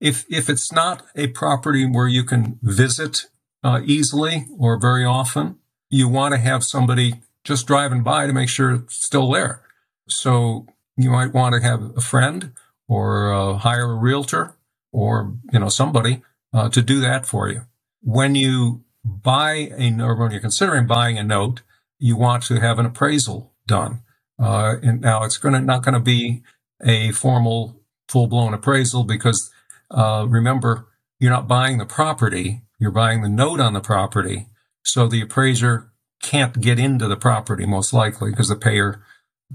if, 0.00 0.24
if 0.30 0.48
it's 0.48 0.72
not 0.72 1.02
a 1.14 1.28
property 1.28 1.86
where 1.86 2.08
you 2.08 2.24
can 2.24 2.58
visit 2.62 3.26
uh, 3.62 3.80
easily 3.84 4.46
or 4.58 4.78
very 4.78 5.04
often, 5.04 5.58
you 5.90 6.08
want 6.08 6.32
to 6.34 6.40
have 6.40 6.64
somebody 6.64 7.14
just 7.44 7.66
driving 7.66 8.02
by 8.02 8.26
to 8.26 8.32
make 8.32 8.48
sure 8.48 8.72
it's 8.72 8.96
still 8.96 9.30
there. 9.30 9.62
So 10.08 10.66
you 10.96 11.10
might 11.10 11.32
want 11.32 11.54
to 11.54 11.60
have 11.60 11.96
a 11.96 12.00
friend 12.00 12.52
or 12.88 13.32
uh, 13.32 13.54
hire 13.58 13.92
a 13.92 13.96
realtor 13.96 14.56
or, 14.92 15.34
you 15.52 15.58
know, 15.58 15.68
somebody 15.68 16.22
uh, 16.56 16.70
to 16.70 16.80
do 16.80 17.00
that 17.00 17.26
for 17.26 17.48
you. 17.50 17.62
When 18.00 18.34
you 18.34 18.84
buy 19.04 19.70
a, 19.76 20.00
or 20.00 20.16
when 20.16 20.30
you're 20.30 20.40
considering 20.40 20.86
buying 20.86 21.18
a 21.18 21.22
note, 21.22 21.62
you 21.98 22.16
want 22.16 22.44
to 22.44 22.60
have 22.60 22.78
an 22.78 22.86
appraisal 22.86 23.52
done. 23.66 24.00
Uh, 24.38 24.76
and 24.82 25.00
now 25.00 25.22
it's 25.24 25.36
going 25.36 25.54
to 25.54 25.60
not 25.60 25.82
going 25.82 25.94
to 25.94 26.00
be 26.00 26.42
a 26.82 27.12
formal 27.12 27.80
full 28.08 28.26
blown 28.26 28.54
appraisal 28.54 29.04
because 29.04 29.50
uh, 29.90 30.26
remember, 30.28 30.88
you're 31.18 31.30
not 31.30 31.48
buying 31.48 31.78
the 31.78 31.86
property, 31.86 32.62
you're 32.78 32.90
buying 32.90 33.22
the 33.22 33.28
note 33.28 33.60
on 33.60 33.72
the 33.72 33.80
property. 33.80 34.46
So 34.82 35.08
the 35.08 35.20
appraiser 35.20 35.90
can't 36.22 36.60
get 36.60 36.78
into 36.78 37.06
the 37.06 37.16
property 37.16 37.66
most 37.66 37.92
likely 37.92 38.30
because 38.30 38.48
the 38.48 38.56
payer 38.56 39.02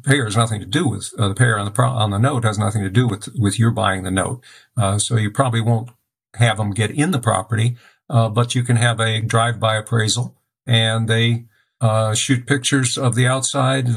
payer 0.04 0.24
has 0.26 0.38
nothing 0.38 0.60
to 0.62 0.66
do 0.66 0.88
with 0.88 1.12
uh, 1.18 1.28
the 1.28 1.36
payer 1.36 1.58
on 1.58 1.66
the 1.66 1.72
pro- 1.72 1.90
on 1.90 2.12
the 2.12 2.18
note 2.18 2.44
has 2.44 2.58
nothing 2.58 2.84
to 2.84 2.90
do 2.90 3.08
with 3.08 3.28
with 3.38 3.58
your 3.60 3.72
buying 3.72 4.04
the 4.04 4.12
note. 4.12 4.42
Uh, 4.78 4.98
so 4.98 5.18
you 5.18 5.32
probably 5.32 5.62
won't 5.62 5.90
have 6.36 6.58
them 6.58 6.72
get 6.72 6.91
in 6.91 7.12
the 7.12 7.20
property, 7.20 7.78
uh, 8.10 8.30
but 8.30 8.56
you 8.56 8.63
can 8.63 8.78
have 8.78 9.00
a 9.00 9.22
drive 9.22 9.60
by 9.60 9.76
appraisal 9.76 10.38
and 10.65 11.08
they 11.08 11.46
uh, 11.82 12.13
shoot 12.13 12.46
pictures 12.46 12.98
of 12.98 13.15
the 13.15 13.26
outside, 13.26 13.88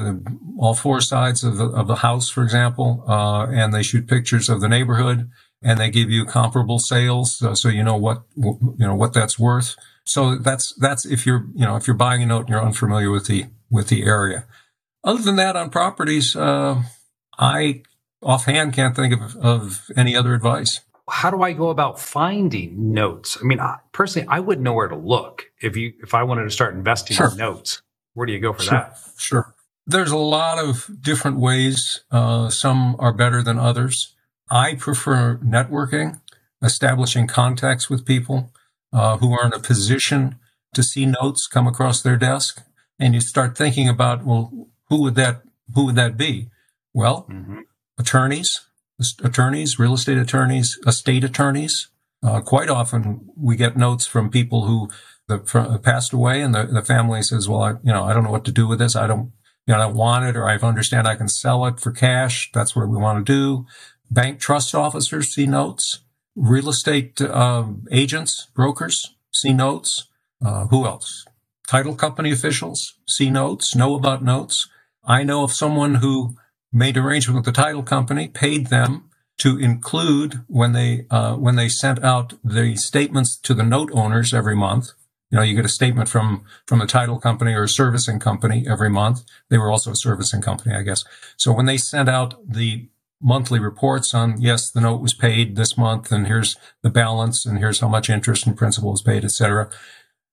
all 0.59 0.75
four 0.75 1.01
sides 1.01 1.45
of 1.45 1.59
the, 1.59 1.67
of 1.67 1.87
the 1.87 1.97
house, 1.97 2.31
for 2.31 2.43
example, 2.43 3.05
uh, 3.07 3.47
and 3.47 3.75
they 3.75 3.83
shoot 3.83 4.09
pictures 4.09 4.49
of 4.49 4.61
the 4.61 4.69
neighborhood 4.69 5.31
and 5.65 5.79
they 5.79 5.91
give 5.91 6.11
you 6.11 6.25
comparable 6.27 6.79
sales, 6.79 7.43
uh, 7.43 7.55
so 7.55 7.69
you 7.69 7.83
know 7.83 7.97
what 7.97 8.23
you 8.37 8.75
know 8.79 8.95
what 8.95 9.15
that's 9.15 9.39
worth. 9.39 9.77
So 10.05 10.37
that's 10.37 10.75
that's 10.79 11.07
if 11.07 11.25
you're 11.25 11.47
you 11.55 11.65
know 11.65 11.77
if 11.77 11.87
you're 11.87 11.97
buying 11.97 12.23
a 12.23 12.27
note 12.27 12.41
and 12.41 12.49
you're 12.51 12.65
unfamiliar 12.65 13.11
with 13.11 13.27
the 13.27 13.47
with 13.71 13.89
the 13.89 14.05
area. 14.05 14.45
Other 15.03 15.23
than 15.23 15.37
that, 15.37 15.57
on 15.57 15.71
properties, 15.71 16.37
uh, 16.37 16.83
I 17.39 17.83
offhand 18.23 18.75
can't 18.75 18.95
think 18.95 19.15
of, 19.15 19.37
of 19.37 19.91
any 19.97 20.15
other 20.15 20.35
advice. 20.35 20.81
How 21.09 21.31
do 21.31 21.43
I 21.43 21.53
go 21.53 21.69
about 21.69 22.01
finding 22.01 22.93
notes? 22.93 23.37
I 23.41 23.45
mean, 23.45 23.61
I, 23.61 23.77
personally, 23.93 24.27
I 24.29 24.41
wouldn't 24.41 24.65
know 24.65 24.73
where 24.73 24.89
to 24.89 24.97
look 24.97 25.51
if 25.61 25.77
you 25.77 25.93
if 26.03 26.15
I 26.15 26.23
wanted 26.23 26.45
to 26.45 26.51
start 26.51 26.75
investing 26.75 27.17
sure. 27.17 27.31
in 27.31 27.37
notes. 27.37 27.83
Where 28.15 28.27
do 28.27 28.33
you 28.33 28.41
go 28.41 28.53
for 28.53 28.63
sure. 28.63 28.73
that? 28.73 28.99
Sure. 29.19 29.55
There's 29.87 30.11
a 30.11 30.17
lot 30.17 30.59
of 30.59 30.89
different 31.03 31.39
ways. 31.39 32.05
Uh, 32.11 32.49
some 32.49 32.97
are 32.99 33.13
better 33.13 33.43
than 33.43 33.59
others. 33.59 34.15
I 34.51 34.77
prefer 34.77 35.37
networking, 35.45 36.21
establishing 36.63 37.27
contacts 37.27 37.91
with 37.91 38.07
people 38.07 38.53
uh, 38.93 39.19
who 39.19 39.33
are 39.33 39.45
in 39.45 39.53
a 39.53 39.59
position 39.59 40.37
to 40.73 40.83
see 40.83 41.07
notes 41.07 41.47
come 41.47 41.67
across 41.67 42.03
their 42.03 42.17
desk, 42.17 42.63
and 42.99 43.15
you 43.15 43.21
start 43.21 43.57
thinking 43.59 43.89
about, 43.89 44.25
well, 44.25 44.69
who 44.89 45.03
would 45.03 45.17
that 45.17 45.43
who 45.75 45.87
would 45.87 45.97
that 45.97 46.17
be? 46.17 46.49
Well, 46.93 47.27
mm-hmm. 47.29 47.61
attorneys, 47.99 48.61
attorneys, 49.23 49.79
real 49.79 49.95
estate 49.95 50.19
attorneys, 50.19 50.79
estate 50.87 51.25
attorneys. 51.25 51.89
Uh, 52.23 52.41
quite 52.41 52.71
often, 52.71 53.29
we 53.37 53.57
get 53.57 53.77
notes 53.77 54.07
from 54.07 54.31
people 54.31 54.65
who 54.65 54.89
the, 55.29 55.81
passed 55.83 56.13
away, 56.13 56.41
and 56.43 56.55
the, 56.55 56.65
the 56.65 56.83
family 56.83 57.23
says, 57.23 57.49
"Well, 57.49 57.63
I, 57.63 57.71
you 57.83 57.93
know, 57.93 58.05
I 58.05 58.13
don't 58.13 58.25
know 58.25 58.31
what 58.31 58.45
to 58.47 58.53
do 58.53 58.67
with 58.67 58.79
this. 58.79 58.97
I 58.97 59.07
don't, 59.07 59.33
you 59.67 59.75
know, 59.75 59.81
I 59.81 59.87
want 59.87 60.25
it, 60.25 60.37
or 60.37 60.49
I 60.49 60.57
understand 60.57 61.07
I 61.07 61.17
can 61.17 61.29
sell 61.29 61.67
it 61.67 61.81
for 61.81 61.93
cash. 61.93 62.51
That's 62.53 62.75
what 62.75 62.89
we 62.89 62.97
want 62.97 63.25
to 63.25 63.33
do." 63.33 63.67
Bank 64.11 64.39
trust 64.39 64.75
officers 64.75 65.35
see 65.35 65.47
notes. 65.47 66.01
Real 66.37 66.69
estate 66.69 67.21
um, 67.23 67.87
agents, 67.91 68.49
brokers 68.55 69.15
see 69.33 69.53
notes. 69.53 70.09
Uh, 70.45 70.67
who 70.67 70.87
else? 70.87 71.25
Title 71.67 71.95
company 71.95 72.31
officials 72.31 72.95
see 73.09 73.31
notes, 73.31 73.75
know 73.75 73.95
about 73.95 74.23
notes. 74.23 74.69
I 75.05 75.23
know 75.23 75.43
of 75.43 75.53
someone 75.53 75.97
who 75.97 76.37
made 76.75 76.97
arrangement 76.97 77.37
with 77.37 77.45
the 77.45 77.63
title 77.63 77.83
company, 77.83 78.29
paid 78.29 78.67
them 78.67 79.09
to 79.39 79.59
include 79.59 80.45
when 80.47 80.73
they 80.73 81.07
uh, 81.11 81.37
when 81.37 81.57
they 81.57 81.69
sent 81.69 82.03
out 82.05 82.35
the 82.45 82.77
statements 82.77 83.37
to 83.37 83.55
the 83.55 83.63
note 83.63 83.91
owners 83.93 84.35
every 84.35 84.57
month. 84.57 84.91
You 85.31 85.39
know, 85.39 85.43
you 85.43 85.57
get 85.57 85.65
a 85.65 85.69
statement 85.69 86.09
from 86.09 86.45
from 86.67 86.79
the 86.79 86.87
title 86.87 87.19
company 87.19 87.53
or 87.55 87.65
a 87.65 87.69
servicing 87.69 88.19
company 88.19 88.67
every 88.69 88.91
month. 88.91 89.25
They 89.49 89.59
were 89.59 89.71
also 89.71 89.93
a 89.93 89.97
servicing 89.97 90.43
company, 90.43 90.75
I 90.75 90.83
guess. 90.83 91.05
So 91.37 91.53
when 91.53 91.67
they 91.67 91.77
sent 91.77 92.09
out 92.09 92.35
the 92.47 92.89
monthly 93.21 93.59
reports 93.59 94.15
on 94.15 94.41
yes, 94.41 94.71
the 94.71 94.81
note 94.81 95.01
was 95.01 95.15
paid 95.15 95.57
this 95.57 95.77
month, 95.79 96.13
and 96.13 96.27
here's 96.27 96.57
the 96.83 96.91
balance, 96.91 97.47
and 97.47 97.59
here's 97.59 97.81
how 97.81 97.89
much 97.89 98.11
interest 98.11 98.47
and 98.47 98.57
principal 98.57 98.91
was 98.91 99.03
paid, 99.03 99.25
etc. 99.25 99.71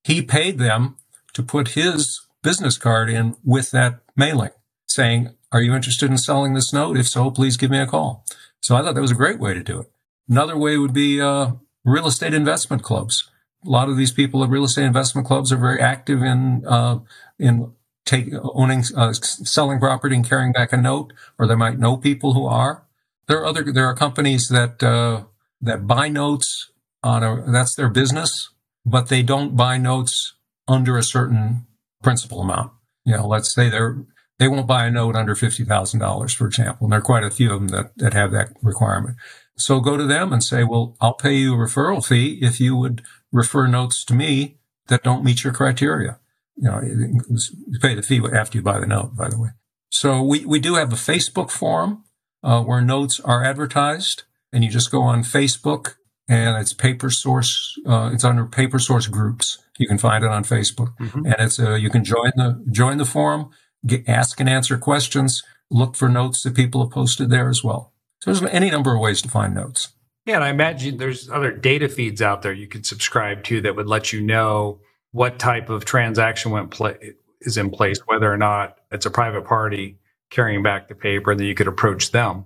He 0.04 0.22
paid 0.22 0.58
them 0.58 0.98
to 1.34 1.42
put 1.42 1.70
his 1.70 2.22
business 2.44 2.78
card 2.78 3.10
in 3.10 3.36
with 3.44 3.72
that 3.72 4.02
mailing, 4.16 4.52
saying, 4.94 5.30
"Are 5.52 5.62
you 5.62 5.74
interested 5.74 6.10
in 6.10 6.18
selling 6.18 6.54
this 6.54 6.74
note? 6.74 6.98
If 6.98 7.08
so, 7.08 7.32
please 7.32 7.58
give 7.58 7.72
me 7.72 7.80
a 7.80 7.88
call." 7.88 8.26
So 8.62 8.76
I 8.76 8.82
thought 8.82 8.96
that 8.96 9.02
was 9.02 9.12
a 9.12 9.16
great 9.16 9.40
way 9.40 9.54
to 9.54 9.64
do 9.64 9.80
it. 9.82 9.92
Another 10.30 10.58
way 10.58 10.78
would 10.78 10.94
be 10.94 11.20
uh, 11.20 11.54
real 11.84 12.08
estate 12.08 12.34
investment 12.34 12.84
clubs. 12.84 13.30
A 13.66 13.70
lot 13.70 13.90
of 13.90 13.98
these 13.98 14.12
people 14.12 14.44
at 14.44 14.50
real 14.50 14.64
estate 14.64 14.86
investment 14.86 15.28
clubs 15.28 15.52
are 15.52 15.58
very 15.58 15.80
active 15.80 16.22
in 16.22 16.64
uh, 16.66 17.00
in 17.40 17.74
take 18.06 18.34
owning, 18.54 18.84
uh, 18.96 19.14
selling 19.14 19.80
property 19.80 20.16
and 20.16 20.28
carrying 20.28 20.52
back 20.52 20.74
a 20.74 20.78
note, 20.78 21.14
or 21.38 21.48
they 21.48 21.56
might 21.56 21.80
know 21.80 21.98
people 21.98 22.34
who 22.34 22.46
are. 22.46 22.86
There 23.28 23.40
are 23.40 23.46
other, 23.46 23.72
there 23.72 23.86
are 23.86 23.96
companies 23.96 24.50
that, 24.50 24.82
uh, 24.84 25.24
that 25.62 25.88
buy 25.88 26.10
notes 26.10 26.72
on 27.04 27.24
a, 27.24 27.52
that's 27.52 27.76
their 27.76 27.90
business, 27.90 28.50
but 28.86 29.10
they 29.10 29.22
don't 29.22 29.56
buy 29.56 29.78
notes 29.78 30.34
under 30.68 30.98
a 30.98 31.04
certain 31.04 31.68
principal 32.04 32.42
amount. 32.42 32.72
You 33.06 33.18
know, 33.18 33.28
let's 33.28 33.54
say 33.54 33.70
they're, 33.70 34.04
they 34.42 34.50
won't 34.50 34.68
buy 34.68 34.88
a 34.88 34.92
note 34.92 35.16
under 35.16 35.36
$50,000, 35.36 36.36
for 36.36 36.48
example. 36.48 36.86
And 36.86 36.92
there 36.92 37.00
are 37.00 37.04
quite 37.04 37.24
a 37.24 37.32
few 37.32 37.54
of 37.54 37.60
them 37.60 37.68
that, 37.70 37.98
that 37.98 38.14
have 38.14 38.32
that 38.32 38.50
requirement. 38.62 39.16
So 39.56 39.80
go 39.80 39.96
to 39.96 40.06
them 40.06 40.34
and 40.34 40.44
say, 40.44 40.64
well, 40.64 40.98
I'll 41.00 41.14
pay 41.14 41.36
you 41.36 41.54
a 41.54 41.58
referral 41.58 42.06
fee 42.06 42.40
if 42.42 42.60
you 42.60 42.76
would 42.76 43.04
refer 43.32 43.68
notes 43.68 44.04
to 44.06 44.14
me 44.14 44.58
that 44.88 45.04
don't 45.04 45.24
meet 45.24 45.44
your 45.44 45.54
criteria 45.54 46.20
you 46.62 46.70
know, 46.70 46.82
you 46.82 47.80
pay 47.82 47.96
the 47.96 48.04
fee 48.04 48.22
after 48.34 48.58
you 48.58 48.62
buy 48.62 48.80
the 48.80 48.86
note, 48.86 49.16
by 49.16 49.30
the 49.30 49.40
way. 49.40 49.50
So 49.90 50.22
we, 50.22 50.46
we 50.46 50.60
do 50.60 50.76
have 50.76 50.94
a 50.94 50.96
Facebook 50.96 51.50
forum 51.50 52.04
uh, 52.44 52.64
where 52.64 52.82
notes 52.82 53.20
are 53.20 53.44
advertised, 53.44 54.24
and 54.54 54.64
you 54.64 54.70
just 54.70 54.92
go 54.92 55.02
on 55.02 55.24
Facebook, 55.24 55.96
and 56.30 56.62
it's 56.62 56.74
paper 56.74 57.10
source. 57.10 57.76
Uh, 57.86 58.12
it's 58.14 58.24
under 58.24 58.46
paper 58.46 58.78
source 58.78 59.08
groups. 59.08 59.58
You 59.80 59.88
can 59.88 59.98
find 59.98 60.24
it 60.24 60.30
on 60.30 60.44
Facebook, 60.44 60.96
mm-hmm. 60.98 61.26
and 61.26 61.36
it's 61.40 61.60
uh, 61.60 61.74
you 61.74 61.90
can 61.90 62.04
join 62.04 62.32
the 62.36 62.64
join 62.72 62.98
the 62.98 63.06
forum, 63.06 63.50
get, 63.86 64.08
ask 64.08 64.40
and 64.40 64.50
answer 64.50 64.78
questions, 64.78 65.44
look 65.70 65.96
for 65.96 66.10
notes 66.10 66.44
that 66.44 66.56
people 66.56 66.84
have 66.84 66.92
posted 66.92 67.30
there 67.30 67.50
as 67.50 67.64
well. 67.64 67.94
So 68.22 68.32
there's 68.32 68.54
any 68.54 68.70
number 68.70 68.94
of 68.94 69.02
ways 69.02 69.22
to 69.24 69.30
find 69.30 69.56
notes. 69.56 69.90
Yeah, 70.26 70.36
and 70.36 70.44
I 70.44 70.50
imagine 70.50 70.98
there's 70.98 71.30
other 71.30 71.52
data 71.52 71.90
feeds 71.90 72.22
out 72.22 72.44
there 72.44 72.54
you 72.54 72.68
could 72.68 72.86
subscribe 72.86 73.44
to 73.46 73.62
that 73.62 73.76
would 73.76 73.88
let 73.88 74.14
you 74.14 74.22
know 74.22 74.80
what 75.12 75.40
type 75.40 75.70
of 75.70 75.84
transaction 75.84 76.52
went 76.52 76.70
play, 76.72 77.14
is 77.42 77.58
in 77.58 77.72
place, 77.72 78.00
whether 78.06 78.32
or 78.32 78.38
not 78.38 78.78
it's 78.92 79.06
a 79.06 79.12
private 79.12 79.46
party 79.46 79.98
carrying 80.30 80.62
back 80.62 80.88
the 80.88 80.96
paper, 80.96 81.32
and 81.32 81.40
then 81.40 81.48
you 81.48 81.56
could 81.56 81.68
approach 81.68 82.12
them 82.12 82.46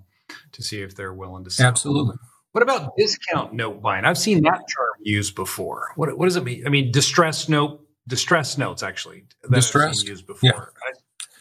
to 0.53 0.63
see 0.63 0.81
if 0.81 0.95
they're 0.95 1.13
willing 1.13 1.43
to 1.43 1.49
sell. 1.49 1.67
Absolutely. 1.67 2.15
What 2.53 2.61
about 2.61 2.95
discount 2.97 3.53
note 3.53 3.81
buying? 3.81 4.05
I've 4.05 4.17
seen 4.17 4.41
that 4.43 4.59
term 4.59 4.93
used 5.01 5.35
before. 5.35 5.89
What, 5.95 6.17
what 6.17 6.25
does 6.25 6.37
it 6.37 6.45
mean? 6.45 6.65
I 6.65 6.69
mean, 6.69 6.91
distress 6.91 7.49
note, 7.49 7.85
distress 8.07 8.57
notes 8.57 8.81
actually. 8.81 9.25
Distress 9.51 10.03
used 10.03 10.25
before. 10.25 10.49
Yeah. 10.49 10.59
I, 10.59 10.93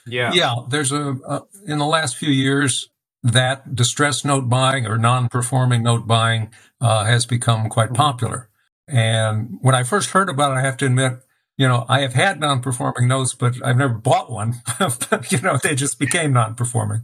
yeah. 0.06 0.32
Yeah. 0.32 0.54
There's 0.68 0.92
a, 0.92 1.16
uh, 1.26 1.40
in 1.66 1.78
the 1.78 1.86
last 1.86 2.16
few 2.16 2.30
years, 2.30 2.90
that 3.24 3.74
distress 3.74 4.22
note 4.24 4.50
buying 4.50 4.86
or 4.86 4.98
non-performing 4.98 5.82
note 5.82 6.06
buying 6.06 6.50
uh, 6.80 7.04
has 7.04 7.24
become 7.24 7.70
quite 7.70 7.86
mm-hmm. 7.86 7.96
popular. 7.96 8.50
And 8.86 9.58
when 9.62 9.74
I 9.74 9.82
first 9.82 10.10
heard 10.10 10.28
about 10.28 10.52
it, 10.52 10.56
I 10.56 10.60
have 10.60 10.76
to 10.78 10.86
admit, 10.86 11.20
you 11.56 11.66
know, 11.66 11.86
I 11.88 12.02
have 12.02 12.12
had 12.12 12.38
non-performing 12.38 13.08
notes, 13.08 13.32
but 13.32 13.54
I've 13.64 13.78
never 13.78 13.94
bought 13.94 14.30
one. 14.30 14.56
you 15.30 15.40
know, 15.40 15.56
they 15.56 15.74
just 15.74 15.98
became 15.98 16.34
non-performing. 16.34 17.00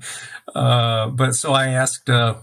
Uh, 0.54 1.08
but 1.08 1.34
so 1.34 1.52
I 1.54 1.68
asked 1.68 2.10
uh, 2.10 2.34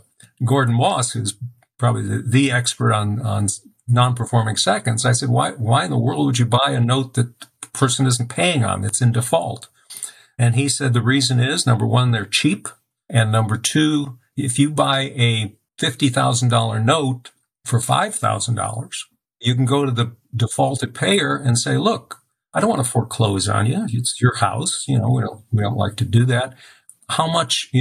Gordon 0.44 0.74
Moss, 0.74 1.12
who's 1.12 1.36
probably 1.78 2.02
the, 2.02 2.24
the, 2.26 2.52
expert 2.52 2.94
on 2.94 3.22
on 3.22 3.48
non-performing 3.88 4.56
seconds. 4.56 5.06
I 5.06 5.12
said, 5.12 5.30
why 5.30 5.52
why 5.52 5.86
in 5.86 5.92
the 5.92 6.00
world 6.00 6.26
would 6.26 6.40
you 6.40 6.46
buy 6.46 6.72
a 6.72 6.80
note 6.80 7.14
that 7.14 7.40
the 7.40 7.68
person 7.74 8.08
isn't 8.08 8.30
paying 8.30 8.64
on? 8.64 8.82
That's 8.82 9.02
in 9.02 9.12
default. 9.12 9.68
And 10.38 10.56
he 10.56 10.70
said 10.70 10.94
the 10.94 11.02
reason 11.02 11.40
is 11.40 11.66
number 11.66 11.86
one, 11.86 12.12
they're 12.12 12.26
cheap, 12.26 12.68
and 13.10 13.32
number 13.32 13.58
two, 13.58 14.20
if 14.36 14.60
you 14.60 14.70
buy 14.70 15.02
a 15.02 15.56
fifty 15.78 16.10
thousand 16.10 16.50
dollar 16.50 16.80
note 16.80 17.32
for 17.66 17.80
five 17.80 18.16
thousand 18.16 18.56
dollars 18.56 19.06
you 19.40 19.56
can 19.56 19.66
go 19.66 19.86
to 19.86 19.92
the 19.92 20.16
defaulted 20.36 20.94
payer 20.94 21.36
and 21.36 21.58
say, 21.58 21.78
look, 21.78 22.20
I 22.54 22.60
don't 22.60 22.70
want 22.70 22.84
to 22.84 22.90
foreclose 22.90 23.48
on 23.48 23.66
you. 23.66 23.86
It's 23.90 24.20
your 24.22 24.36
house. 24.38 24.86
You 24.88 25.00
know, 25.00 25.12
we 25.12 25.22
don't, 25.22 25.44
we 25.52 25.62
don't 25.62 25.78
like 25.78 25.96
to 25.98 26.06
do 26.06 26.26
that. 26.26 26.56
How 27.10 27.28
much, 27.28 27.72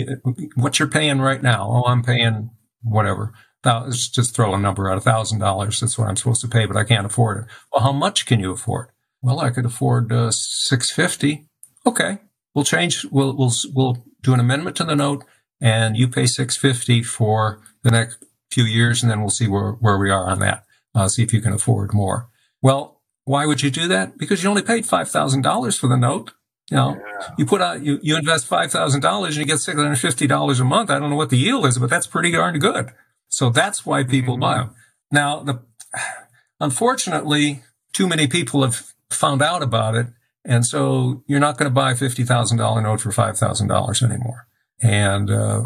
what 0.54 0.78
you're 0.78 0.88
paying 0.88 1.20
right 1.20 1.42
now? 1.42 1.66
Oh, 1.68 1.84
I'm 1.88 2.02
paying 2.02 2.50
whatever. 2.82 3.32
Let's 3.64 4.08
just 4.08 4.34
throw 4.34 4.54
a 4.54 4.58
number 4.58 4.88
out, 4.88 4.98
a 4.98 5.00
thousand 5.00 5.40
dollars. 5.40 5.80
That's 5.80 5.98
what 5.98 6.08
I'm 6.08 6.16
supposed 6.16 6.40
to 6.42 6.48
pay, 6.48 6.66
but 6.66 6.76
I 6.76 6.84
can't 6.84 7.06
afford 7.06 7.38
it. 7.38 7.44
Well, 7.72 7.82
how 7.82 7.92
much 7.92 8.26
can 8.26 8.38
you 8.38 8.52
afford? 8.52 8.90
Well, 9.22 9.40
I 9.40 9.50
could 9.50 9.66
afford 9.66 10.12
uh, 10.12 10.30
650. 10.30 11.46
Okay. 11.84 12.18
We'll 12.56 12.64
change. 12.64 13.04
We'll, 13.12 13.36
we'll, 13.36 13.52
we'll 13.72 14.04
do 14.22 14.34
an 14.34 14.40
amendment 14.40 14.76
to 14.78 14.84
the 14.84 14.96
note 14.96 15.24
and 15.60 15.96
you 15.96 16.08
pay 16.08 16.26
650 16.26 17.04
for 17.04 17.60
the 17.84 17.92
next 17.92 18.24
few 18.50 18.64
years. 18.64 19.02
And 19.02 19.12
then 19.12 19.20
we'll 19.20 19.30
see 19.30 19.46
where, 19.46 19.72
where 19.72 19.96
we 19.96 20.10
are 20.10 20.28
on 20.28 20.40
that 20.40 20.64
uh, 20.96 21.08
see 21.08 21.22
if 21.22 21.32
you 21.32 21.40
can 21.40 21.52
afford 21.52 21.92
more. 21.92 22.28
Well, 22.62 23.02
why 23.24 23.46
would 23.46 23.62
you 23.62 23.70
do 23.70 23.86
that? 23.88 24.16
Because 24.16 24.42
you 24.42 24.48
only 24.48 24.62
paid 24.62 24.84
$5,000 24.84 25.78
for 25.78 25.88
the 25.88 25.96
note. 25.96 26.32
You 26.70 26.76
know, 26.78 26.96
yeah. 26.96 27.28
you 27.38 27.46
put 27.46 27.60
out, 27.60 27.82
you, 27.82 28.00
you 28.02 28.16
invest 28.16 28.48
$5,000 28.48 29.26
and 29.26 29.36
you 29.36 29.44
get 29.44 29.58
$650 29.58 30.60
a 30.60 30.64
month. 30.64 30.90
I 30.90 30.98
don't 30.98 31.10
know 31.10 31.16
what 31.16 31.30
the 31.30 31.36
yield 31.36 31.66
is, 31.66 31.78
but 31.78 31.90
that's 31.90 32.08
pretty 32.08 32.32
darn 32.32 32.58
good. 32.58 32.90
So 33.28 33.50
that's 33.50 33.84
why 33.84 34.02
people 34.02 34.34
mm-hmm. 34.34 34.40
buy 34.40 34.58
them. 34.58 34.74
Now, 35.12 35.40
the, 35.40 35.60
unfortunately, 36.60 37.62
too 37.92 38.08
many 38.08 38.26
people 38.26 38.62
have 38.62 38.94
found 39.10 39.42
out 39.42 39.62
about 39.62 39.94
it. 39.94 40.06
And 40.46 40.64
so 40.64 41.22
you're 41.26 41.40
not 41.40 41.58
going 41.58 41.68
to 41.68 41.74
buy 41.74 41.90
a 41.90 41.94
$50,000 41.94 42.82
note 42.82 43.00
for 43.00 43.10
$5,000 43.10 44.02
anymore. 44.02 44.46
And, 44.80 45.30
uh, 45.30 45.62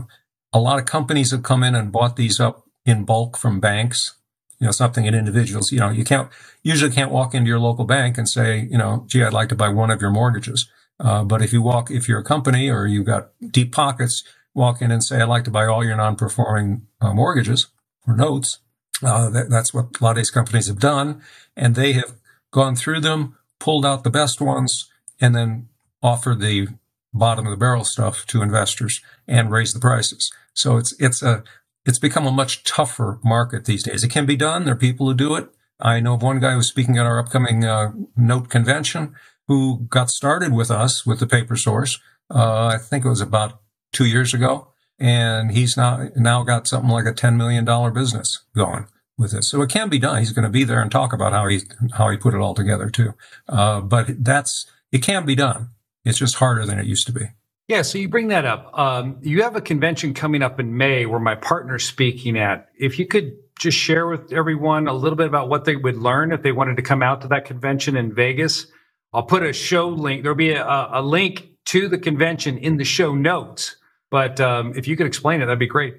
a 0.52 0.58
lot 0.58 0.80
of 0.80 0.86
companies 0.86 1.30
have 1.30 1.44
come 1.44 1.62
in 1.62 1.76
and 1.76 1.92
bought 1.92 2.16
these 2.16 2.40
up 2.40 2.64
in 2.84 3.04
bulk 3.04 3.36
from 3.36 3.60
banks 3.60 4.16
you 4.60 4.66
know, 4.66 4.70
something 4.72 5.06
in 5.06 5.14
individuals. 5.14 5.72
You 5.72 5.80
know, 5.80 5.88
you 5.88 6.04
can't 6.04 6.28
usually 6.62 6.92
can't 6.92 7.10
walk 7.10 7.34
into 7.34 7.48
your 7.48 7.58
local 7.58 7.86
bank 7.86 8.18
and 8.18 8.28
say, 8.28 8.68
you 8.70 8.76
know, 8.76 9.04
gee, 9.08 9.24
I'd 9.24 9.32
like 9.32 9.48
to 9.48 9.56
buy 9.56 9.70
one 9.70 9.90
of 9.90 10.00
your 10.00 10.10
mortgages. 10.10 10.68
Uh, 11.00 11.24
but 11.24 11.40
if 11.40 11.52
you 11.52 11.62
walk, 11.62 11.90
if 11.90 12.08
you're 12.08 12.20
a 12.20 12.24
company 12.24 12.70
or 12.70 12.86
you've 12.86 13.06
got 13.06 13.30
deep 13.50 13.72
pockets, 13.72 14.22
walk 14.54 14.82
in 14.82 14.90
and 14.90 15.02
say, 15.02 15.20
I'd 15.20 15.28
like 15.28 15.44
to 15.44 15.50
buy 15.50 15.64
all 15.64 15.82
your 15.82 15.96
non-performing 15.96 16.86
uh, 17.00 17.14
mortgages 17.14 17.68
or 18.06 18.14
notes. 18.14 18.58
Uh, 19.02 19.30
that, 19.30 19.48
that's 19.48 19.72
what 19.72 19.86
a 19.98 20.04
lot 20.04 20.10
of 20.10 20.16
these 20.16 20.30
companies 20.30 20.66
have 20.66 20.78
done. 20.78 21.22
And 21.56 21.74
they 21.74 21.94
have 21.94 22.12
gone 22.50 22.76
through 22.76 23.00
them, 23.00 23.38
pulled 23.60 23.86
out 23.86 24.02
the 24.02 24.10
best 24.10 24.40
ones, 24.40 24.90
and 25.20 25.34
then 25.34 25.68
offered 26.02 26.40
the 26.40 26.66
bottom 27.12 27.46
of 27.46 27.50
the 27.50 27.56
barrel 27.56 27.84
stuff 27.84 28.26
to 28.26 28.42
investors 28.42 29.00
and 29.28 29.50
raise 29.50 29.72
the 29.72 29.80
prices. 29.80 30.32
So 30.54 30.76
it's, 30.76 30.94
it's 30.98 31.22
a, 31.22 31.44
it's 31.84 31.98
become 31.98 32.26
a 32.26 32.32
much 32.32 32.64
tougher 32.64 33.20
market 33.22 33.64
these 33.64 33.84
days. 33.84 34.02
It 34.02 34.10
can 34.10 34.26
be 34.26 34.36
done. 34.36 34.64
There 34.64 34.74
are 34.74 34.78
people 34.78 35.06
who 35.06 35.14
do 35.14 35.34
it. 35.36 35.48
I 35.80 36.00
know 36.00 36.14
of 36.14 36.22
one 36.22 36.40
guy 36.40 36.54
who's 36.54 36.68
speaking 36.68 36.98
at 36.98 37.06
our 37.06 37.18
upcoming 37.18 37.64
uh, 37.64 37.92
note 38.16 38.48
convention 38.48 39.14
who 39.48 39.86
got 39.88 40.10
started 40.10 40.52
with 40.52 40.70
us 40.70 41.06
with 41.06 41.20
the 41.20 41.26
paper 41.26 41.56
source. 41.56 41.98
Uh, 42.32 42.66
I 42.66 42.78
think 42.78 43.04
it 43.04 43.08
was 43.08 43.20
about 43.20 43.60
two 43.92 44.06
years 44.06 44.34
ago. 44.34 44.68
And 44.98 45.52
he's 45.52 45.76
now, 45.76 46.08
now 46.14 46.42
got 46.42 46.68
something 46.68 46.90
like 46.90 47.06
a 47.06 47.12
$10 47.12 47.36
million 47.36 47.64
business 47.94 48.44
going 48.54 48.86
with 49.20 49.32
this. 49.32 49.48
So 49.48 49.62
it 49.62 49.70
can 49.70 49.88
be 49.88 49.98
done. 49.98 50.18
He's 50.18 50.32
going 50.32 50.44
to 50.44 50.50
be 50.50 50.64
there 50.64 50.80
and 50.80 50.90
talk 50.90 51.12
about 51.12 51.32
how 51.32 51.46
he, 51.46 51.60
how 51.92 52.10
he 52.10 52.16
put 52.16 52.34
it 52.34 52.38
all 52.38 52.54
together 52.54 52.90
too. 52.90 53.14
Uh, 53.48 53.80
but 53.80 54.24
that's, 54.24 54.66
it 54.90 55.02
can 55.02 55.24
be 55.24 55.34
done. 55.34 55.70
It's 56.04 56.18
just 56.18 56.36
harder 56.36 56.66
than 56.66 56.78
it 56.78 56.86
used 56.86 57.06
to 57.06 57.12
be. 57.12 57.26
Yeah, 57.68 57.82
so 57.82 57.98
you 57.98 58.08
bring 58.08 58.28
that 58.28 58.44
up. 58.44 58.76
Um, 58.76 59.18
you 59.22 59.42
have 59.44 59.54
a 59.54 59.60
convention 59.60 60.12
coming 60.12 60.42
up 60.42 60.58
in 60.58 60.76
May 60.76 61.06
where 61.06 61.20
my 61.20 61.36
partner's 61.36 61.84
speaking 61.84 62.36
at. 62.36 62.68
If 62.76 62.98
you 62.98 63.06
could 63.06 63.36
just 63.60 63.76
share 63.76 64.06
with 64.06 64.32
everyone 64.32 64.88
a 64.88 64.94
little 64.94 65.16
bit 65.16 65.26
about 65.26 65.48
what 65.50 65.66
they 65.66 65.76
would 65.76 65.96
learn 65.96 66.32
if 66.32 66.42
they 66.42 66.50
wanted 66.50 66.76
to 66.76 66.82
come 66.82 67.02
out 67.02 67.20
to 67.20 67.28
that 67.28 67.44
convention 67.44 67.94
in 67.94 68.12
Vegas. 68.12 68.66
I'll 69.12 69.22
put 69.22 69.42
a 69.42 69.52
show 69.52 69.88
link. 69.88 70.22
There'll 70.22 70.34
be 70.36 70.52
a, 70.52 70.64
a 70.64 71.02
link 71.02 71.50
to 71.66 71.86
the 71.86 71.98
convention 71.98 72.56
in 72.56 72.78
the 72.78 72.84
show 72.84 73.14
notes. 73.14 73.76
But 74.10 74.40
um, 74.40 74.72
if 74.76 74.88
you 74.88 74.96
could 74.96 75.06
explain 75.06 75.42
it, 75.42 75.46
that'd 75.46 75.58
be 75.58 75.66
great. 75.66 75.96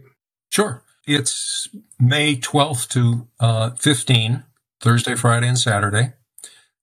Sure. 0.50 0.84
It's 1.14 1.68
May 2.00 2.38
12th 2.38 2.88
to 2.92 3.28
uh, 3.42 3.72
15, 3.72 4.44
Thursday, 4.80 5.16
Friday, 5.16 5.50
and 5.50 5.60
Saturday. 5.60 6.14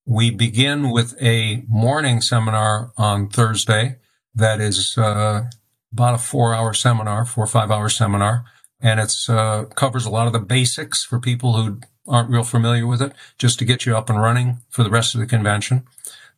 We 0.05 0.31
begin 0.31 0.91
with 0.91 1.17
a 1.19 1.65
morning 1.67 2.21
seminar 2.21 2.93
on 2.99 3.31
Thursday 3.31 3.97
that 4.35 4.61
is 4.61 4.99
uh, 4.99 5.45
about 5.91 6.15
a 6.15 6.19
four 6.19 6.55
hour 6.55 6.75
seminar, 6.75 7.25
four 7.25 7.45
or 7.45 7.47
five 7.47 7.71
hour 7.71 7.89
seminar. 7.89 8.45
And 8.83 9.01
it's 9.01 9.31
uh, 9.31 9.65
covers 9.75 10.05
a 10.05 10.11
lot 10.11 10.27
of 10.27 10.35
the 10.35 10.41
basics 10.41 11.03
for 11.03 11.19
people 11.19 11.55
who 11.55 11.81
aren't 12.07 12.29
real 12.29 12.45
familiar 12.45 12.87
with 12.87 13.01
it, 13.01 13.15
just 13.39 13.59
to 13.61 13.65
get 13.65 13.87
you 13.87 13.97
up 13.97 14.11
and 14.11 14.21
running 14.21 14.59
for 14.69 14.85
the 14.85 14.91
rest 14.91 15.15
of 15.15 15.21
the 15.23 15.27
convention. 15.27 15.87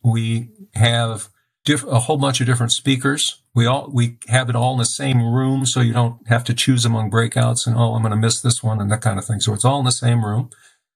We 0.00 0.50
have 0.74 1.29
diff- 1.64 1.83
a 1.83 1.98
whole 1.98 2.18
bunch 2.18 2.40
of 2.40 2.46
different 2.46 2.70
speakers. 2.70 3.39
We 3.54 3.66
all 3.66 3.90
we 3.92 4.18
have 4.28 4.48
it 4.48 4.56
all 4.56 4.72
in 4.72 4.78
the 4.78 4.84
same 4.84 5.22
room, 5.22 5.66
so 5.66 5.80
you 5.80 5.92
don't 5.92 6.26
have 6.28 6.44
to 6.44 6.54
choose 6.54 6.84
among 6.84 7.10
breakouts 7.10 7.66
and 7.66 7.76
oh, 7.76 7.94
I'm 7.94 8.02
going 8.02 8.12
to 8.12 8.16
miss 8.16 8.40
this 8.40 8.62
one 8.62 8.80
and 8.80 8.90
that 8.92 9.00
kind 9.00 9.18
of 9.18 9.24
thing. 9.24 9.40
So 9.40 9.52
it's 9.52 9.64
all 9.64 9.80
in 9.80 9.84
the 9.84 9.92
same 9.92 10.24
room. 10.24 10.50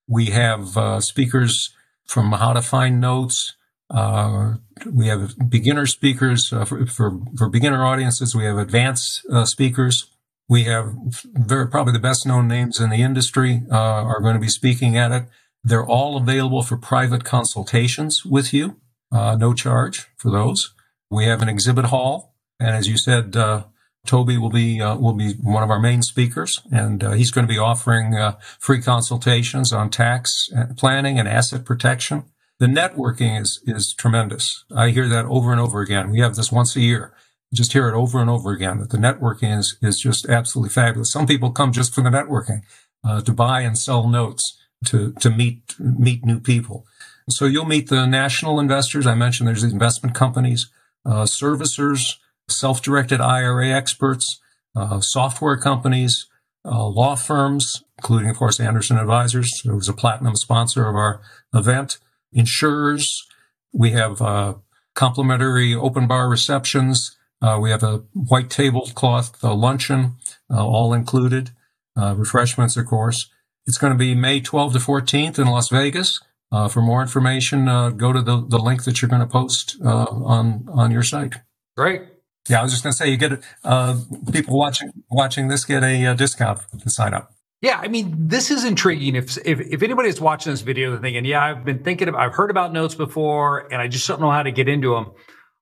We 0.07 0.27
have 0.27 0.77
uh, 0.77 1.01
speakers 1.01 1.75
from 2.07 2.33
how 2.33 2.53
to 2.53 2.63
find 2.63 3.01
notes, 3.01 3.55
uh, 3.91 4.55
we 4.91 5.09
have 5.09 5.35
beginner 5.49 5.87
speakers 5.87 6.53
uh, 6.53 6.65
for, 6.65 6.87
for, 6.87 7.21
for, 7.37 7.49
beginner 7.49 7.85
audiences. 7.85 8.35
We 8.35 8.45
have 8.45 8.59
advanced 8.59 9.25
uh, 9.31 9.45
speakers. 9.45 10.11
We 10.49 10.65
have 10.65 10.95
very 11.23 11.69
probably 11.69 11.93
the 11.93 11.99
best 11.99 12.27
known 12.27 12.49
names 12.49 12.81
in 12.81 12.91
the 12.91 13.03
industry 13.03 13.63
uh, 13.71 13.77
are 13.77 14.21
going 14.21 14.35
to 14.35 14.41
be 14.41 14.49
speaking 14.49 14.97
at 14.97 15.13
it. 15.13 15.25
They're 15.63 15.87
all 15.87 16.17
available 16.17 16.63
for 16.63 16.77
private 16.77 17.25
consultations 17.25 18.25
with 18.25 18.53
you, 18.53 18.77
uh, 19.13 19.37
no 19.37 19.55
charge 19.55 20.09
for 20.17 20.31
those. 20.31 20.75
We 21.11 21.25
have 21.25 21.41
an 21.41 21.49
exhibit 21.49 21.87
hall, 21.87 22.34
and 22.61 22.71
as 22.71 22.89
you 22.89 22.97
said, 22.97 23.37
uh, 23.37 23.65
Toby 24.07 24.37
will 24.37 24.51
be 24.51 24.81
will 24.81 25.15
be 25.15 25.33
one 25.35 25.63
of 25.63 25.71
our 25.71 25.81
main 25.81 26.03
speakers, 26.03 26.61
and 26.71 27.03
he's 27.15 27.31
going 27.31 27.47
to 27.47 27.53
be 27.53 27.59
offering 27.59 28.15
free 28.59 28.83
consultations 28.83 29.73
on 29.73 29.89
tax 29.89 30.51
planning 30.77 31.19
and 31.19 31.27
asset 31.27 31.65
protection 31.65 32.25
the 32.61 32.67
networking 32.67 33.41
is, 33.41 33.61
is 33.67 33.95
tremendous. 33.95 34.65
I 34.75 34.91
hear 34.91 35.09
that 35.09 35.27
over 35.27 35.51
and 35.51 35.61
over 35.61 35.81
again. 35.81 36.11
We 36.11 36.21
have 36.21 36.37
this 36.37 36.53
once 36.53 36.77
a 36.77 36.81
year. 36.81 37.13
Just 37.53 37.73
hear 37.73 37.89
it 37.89 37.95
over 37.95 38.21
and 38.21 38.31
over 38.31 38.53
again 38.53 38.79
that 38.79 38.91
the 38.91 38.99
networking 38.99 39.59
is, 39.59 39.77
is 39.83 40.01
just 40.01 40.27
absolutely 40.29 40.73
fabulous. 40.73 41.13
Some 41.13 41.27
people 41.27 41.51
come 41.51 41.73
just 41.73 41.95
for 41.95 42.03
the 42.03 42.11
networking, 42.11 42.63
uh, 43.05 43.21
to 43.23 43.33
buy 43.33 43.61
and 43.61 43.77
sell 43.77 44.09
notes, 44.09 44.59
to, 44.87 45.13
to 45.21 45.31
meet, 45.31 45.75
meet 45.79 46.25
new 46.25 46.41
people. 46.41 46.87
So 47.29 47.47
you'll 47.47 47.65
meet 47.65 47.89
the 47.89 48.07
national 48.07 48.61
investors. 48.61 49.07
I 49.07 49.15
mentioned 49.15 49.49
there's 49.49 49.63
these 49.63 49.73
investment 49.73 50.15
companies, 50.15 50.71
uh, 51.07 51.25
servicers, 51.25 52.17
self-directed 52.49 53.21
IRA 53.21 53.71
experts, 53.71 54.41
uh, 54.77 55.01
software 55.01 55.57
companies, 55.57 56.27
uh, 56.65 56.87
law 56.87 57.15
firms, 57.15 57.85
including, 57.99 58.31
of 58.31 58.37
course, 58.37 58.59
Anderson 58.59 58.99
Advisors, 58.99 59.61
who 59.61 59.75
was 59.75 59.89
a 59.89 59.93
platinum 59.93 60.37
sponsor 60.37 60.89
of 60.89 60.97
our 60.97 61.21
event, 61.55 61.99
insurers. 62.33 63.27
We 63.73 63.91
have 63.91 64.21
uh, 64.21 64.55
complimentary 64.95 65.75
open 65.75 66.07
bar 66.07 66.29
receptions. 66.29 67.17
Uh, 67.43 67.59
we 67.61 67.71
have 67.71 67.83
a 67.83 68.05
white 68.13 68.51
tablecloth 68.51 69.43
uh, 69.45 69.55
luncheon, 69.55 70.17
uh, 70.51 70.65
all 70.65 70.93
included. 70.93 71.51
Uh, 71.97 72.15
refreshments, 72.17 72.77
of 72.77 72.87
course. 72.87 73.31
It's 73.67 73.79
going 73.79 73.93
to 73.93 73.99
be 73.99 74.15
May 74.15 74.41
12 74.41 74.75
to 74.75 74.79
14th 74.79 75.39
in 75.39 75.47
Las 75.47 75.69
Vegas. 75.69 76.21
Uh, 76.51 76.69
for 76.69 76.83
more 76.83 77.01
information, 77.03 77.67
go 77.97 78.13
to 78.13 78.23
the, 78.23 78.45
the 78.47 78.59
link 78.59 78.85
that 78.85 79.01
you're 79.01 79.09
going 79.09 79.21
to 79.21 79.27
post 79.27 79.77
on 79.83 80.69
on 80.73 80.93
your 80.93 81.03
site. 81.03 81.37
Great. 81.77 82.03
Yeah, 82.49 82.61
I 82.61 82.63
was 82.63 82.73
just 82.73 82.83
going 82.83 82.93
to 82.93 82.97
say 82.97 83.11
you 83.11 83.17
get 83.17 83.43
uh, 83.65 83.99
people 84.33 84.59
watching 84.59 84.93
watching 85.11 85.49
this 85.49 85.65
get 85.65 85.83
a 85.83 86.07
uh, 86.07 86.15
discount 86.15 86.61
to 86.79 86.91
sign 86.91 87.15
up. 87.15 87.33
Yeah, 87.63 87.81
I 87.83 87.89
mean, 87.89 88.15
this 88.29 88.51
is 88.51 88.65
intriguing. 88.65 89.17
If 89.17 89.39
if 89.47 89.61
if 89.61 89.83
anybody's 89.83 90.21
watching 90.21 90.53
this 90.53 90.61
video 90.61 90.93
and 90.93 91.01
thinking, 91.01 91.25
"Yeah, 91.25 91.43
I've 91.43 91.65
been 91.65 91.83
thinking 91.83 92.09
of, 92.09 92.15
I've 92.15 92.35
heard 92.35 92.51
about 92.51 92.75
notes 92.75 92.95
before, 92.95 93.73
and 93.73 93.81
I 93.81 93.89
just 93.89 94.07
don't 94.07 94.21
know 94.21 94.31
how 94.31 94.43
to 94.43 94.53
get 94.53 94.69
into 94.69 94.95
them," 94.95 95.13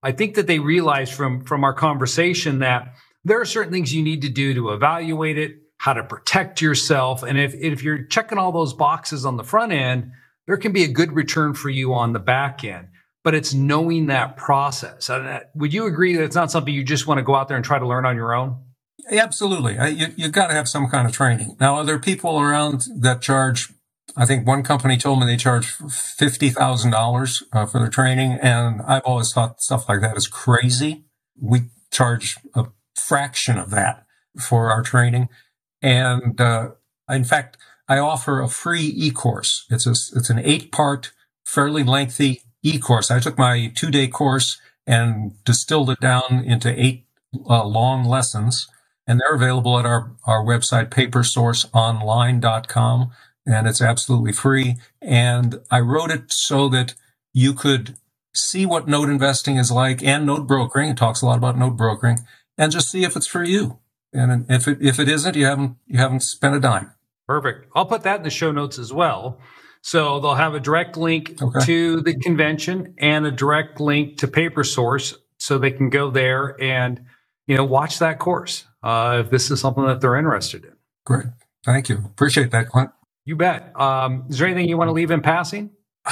I 0.03 0.11
think 0.11 0.35
that 0.35 0.49
they 0.49 0.59
realize 0.59 1.11
from 1.12 1.45
from 1.45 1.62
our 1.62 1.73
conversation 1.73 2.59
that 2.59 2.95
there 3.25 3.40
are 3.40 3.45
certain 3.45 3.73
things 3.73 3.95
you 3.95 4.03
need 4.03 4.23
to 4.23 4.29
do 4.29 4.53
to 4.55 4.71
evaluate 4.71 5.38
it, 5.38 5.53
how 5.79 5.92
to 5.92 6.03
protect 6.03 6.61
yourself, 6.61 7.23
and 7.23 7.38
if 7.38 7.55
if 7.55 7.85
you're 7.85 8.03
checking 8.07 8.38
all 8.38 8.51
those 8.51 8.75
boxes 8.75 9.25
on 9.25 9.37
the 9.37 9.45
front 9.45 9.71
end, 9.71 10.11
there 10.49 10.57
can 10.57 10.73
be 10.73 10.83
a 10.83 10.88
good 10.88 11.12
return 11.12 11.55
for 11.55 11.71
you 11.71 11.95
on 11.95 12.12
the 12.12 12.18
back 12.18 12.64
end. 12.64 12.88
But 13.24 13.35
it's 13.35 13.54
knowing 13.54 14.06
that 14.06 14.37
process. 14.37 15.08
Would 15.54 15.72
you 15.72 15.87
agree 15.87 16.16
that 16.16 16.24
it's 16.24 16.35
not 16.35 16.50
something 16.50 16.74
you 16.74 16.82
just 16.82 17.06
want 17.06 17.18
to 17.18 17.22
go 17.22 17.35
out 17.35 17.48
there 17.48 17.56
and 17.56 17.64
try 17.64 17.78
to 17.78 17.87
learn 17.87 18.04
on 18.04 18.16
your 18.16 18.35
own? 18.35 18.56
Absolutely. 19.11 19.74
You, 19.92 20.08
you've 20.16 20.32
got 20.32 20.48
to 20.48 20.54
have 20.54 20.68
some 20.68 20.88
kind 20.88 21.06
of 21.06 21.14
training. 21.14 21.56
Now, 21.61 21.76
are 21.76 21.85
there 21.85 21.98
people 21.98 22.40
around 22.40 22.85
that 22.98 23.20
charge? 23.20 23.72
I 24.16 24.26
think 24.26 24.46
one 24.46 24.62
company 24.62 24.96
told 24.96 25.20
me 25.20 25.26
they 25.26 25.37
charge 25.37 25.76
$50,000 25.78 27.42
uh, 27.52 27.66
for 27.66 27.78
their 27.78 27.88
training. 27.88 28.38
And 28.42 28.82
I've 28.82 29.02
always 29.02 29.32
thought 29.32 29.61
stuff 29.61 29.88
like 29.88 30.00
that 30.00 30.16
is 30.16 30.26
crazy. 30.26 31.04
We 31.40 31.62
charge 31.90 32.37
a 32.54 32.66
fraction 32.94 33.58
of 33.58 33.70
that 33.70 34.04
for 34.40 34.70
our 34.70 34.82
training. 34.82 35.28
And, 35.80 36.40
uh, 36.40 36.70
in 37.08 37.24
fact, 37.24 37.56
I 37.88 37.98
offer 37.98 38.40
a 38.40 38.48
free 38.48 38.87
e-course. 38.87 39.66
It's 39.70 39.87
a, 39.87 39.90
it's 39.90 40.30
an 40.30 40.38
eight 40.38 40.72
part, 40.72 41.12
fairly 41.44 41.82
lengthy 41.82 42.42
e-course. 42.62 43.11
I 43.11 43.20
took 43.20 43.38
my 43.38 43.72
two 43.75 43.90
day 43.90 44.09
course 44.09 44.61
and 44.87 45.33
distilled 45.44 45.90
it 45.90 46.01
down 46.01 46.44
into 46.46 46.68
eight 46.81 47.07
uh, 47.48 47.64
long 47.64 48.05
lessons 48.05 48.68
and 49.07 49.20
they're 49.20 49.35
available 49.35 49.79
at 49.79 49.87
our, 49.87 50.12
our 50.25 50.44
website, 50.44 50.90
papersourceonline.com, 50.90 53.11
and 53.46 53.66
it's 53.66 53.83
absolutely 53.83 54.33
free. 54.33 54.77
And 55.01 55.61
I 55.70 55.81
wrote 55.81 56.11
it 56.11 56.33
so 56.33 56.68
that 56.68 56.94
you 57.33 57.55
could 57.55 57.96
see 58.35 58.64
what 58.64 58.88
note 58.88 59.09
investing 59.09 59.57
is 59.57 59.70
like 59.70 60.03
and 60.03 60.27
note 60.27 60.46
brokering. 60.46 60.90
It 60.90 60.96
talks 60.96 61.22
a 61.22 61.27
lot 61.27 61.38
about 61.38 61.59
note 61.59 61.77
brokering 61.77 62.20
and 62.57 62.72
just 62.72 62.90
see 62.90 63.05
if 63.05 63.16
it's 63.16 63.27
for 63.27 63.42
you. 63.42 63.79
And 64.12 64.46
if 64.48 64.68
it, 64.68 64.79
if 64.81 65.01
it 65.01 65.09
isn't, 65.09 65.37
you 65.37 65.46
haven't, 65.46 65.77
you 65.87 65.98
haven't 65.98 66.22
spent 66.22 66.55
a 66.55 66.61
dime. 66.61 66.92
Perfect. 67.27 67.66
I'll 67.75 67.87
put 67.87 68.03
that 68.03 68.18
in 68.18 68.25
the 68.25 68.31
show 68.31 68.53
notes 68.53 68.79
as 68.79 68.92
well. 68.92 69.38
So 69.83 70.21
they'll 70.21 70.35
have 70.35 70.55
a 70.55 70.61
direct 70.61 70.97
link 70.97 71.42
okay. 71.42 71.64
to 71.66 72.01
the 72.01 72.14
convention 72.14 72.95
and 72.99 73.27
a 73.27 73.33
direct 73.33 73.81
link 73.81 74.18
to 74.18 74.29
Paper 74.29 74.64
Source 74.64 75.18
so 75.38 75.59
they 75.59 75.73
can 75.73 75.90
go 75.90 76.11
there 76.11 76.57
and 76.62 77.05
you 77.47 77.57
know 77.57 77.64
watch 77.64 77.99
that 77.99 78.21
course 78.21 78.64
uh, 78.85 79.23
if 79.25 79.31
this 79.31 79.51
is 79.51 79.61
something 79.61 79.85
that 79.85 80.01
they're 80.01 80.16
interested 80.16 80.64
in. 80.64 80.73
Great, 81.05 81.27
thank 81.64 81.88
you, 81.88 81.99
appreciate 82.07 82.53
that, 82.53 82.68
Clint. 82.68 82.90
You 83.25 83.37
bet. 83.37 83.79
Um, 83.79 84.25
is 84.29 84.38
there 84.38 84.49
anything 84.49 84.68
you 84.68 84.77
want 84.77 84.88
to 84.88 84.92
leave 84.92 85.11
in 85.11 85.21
passing? 85.21 85.71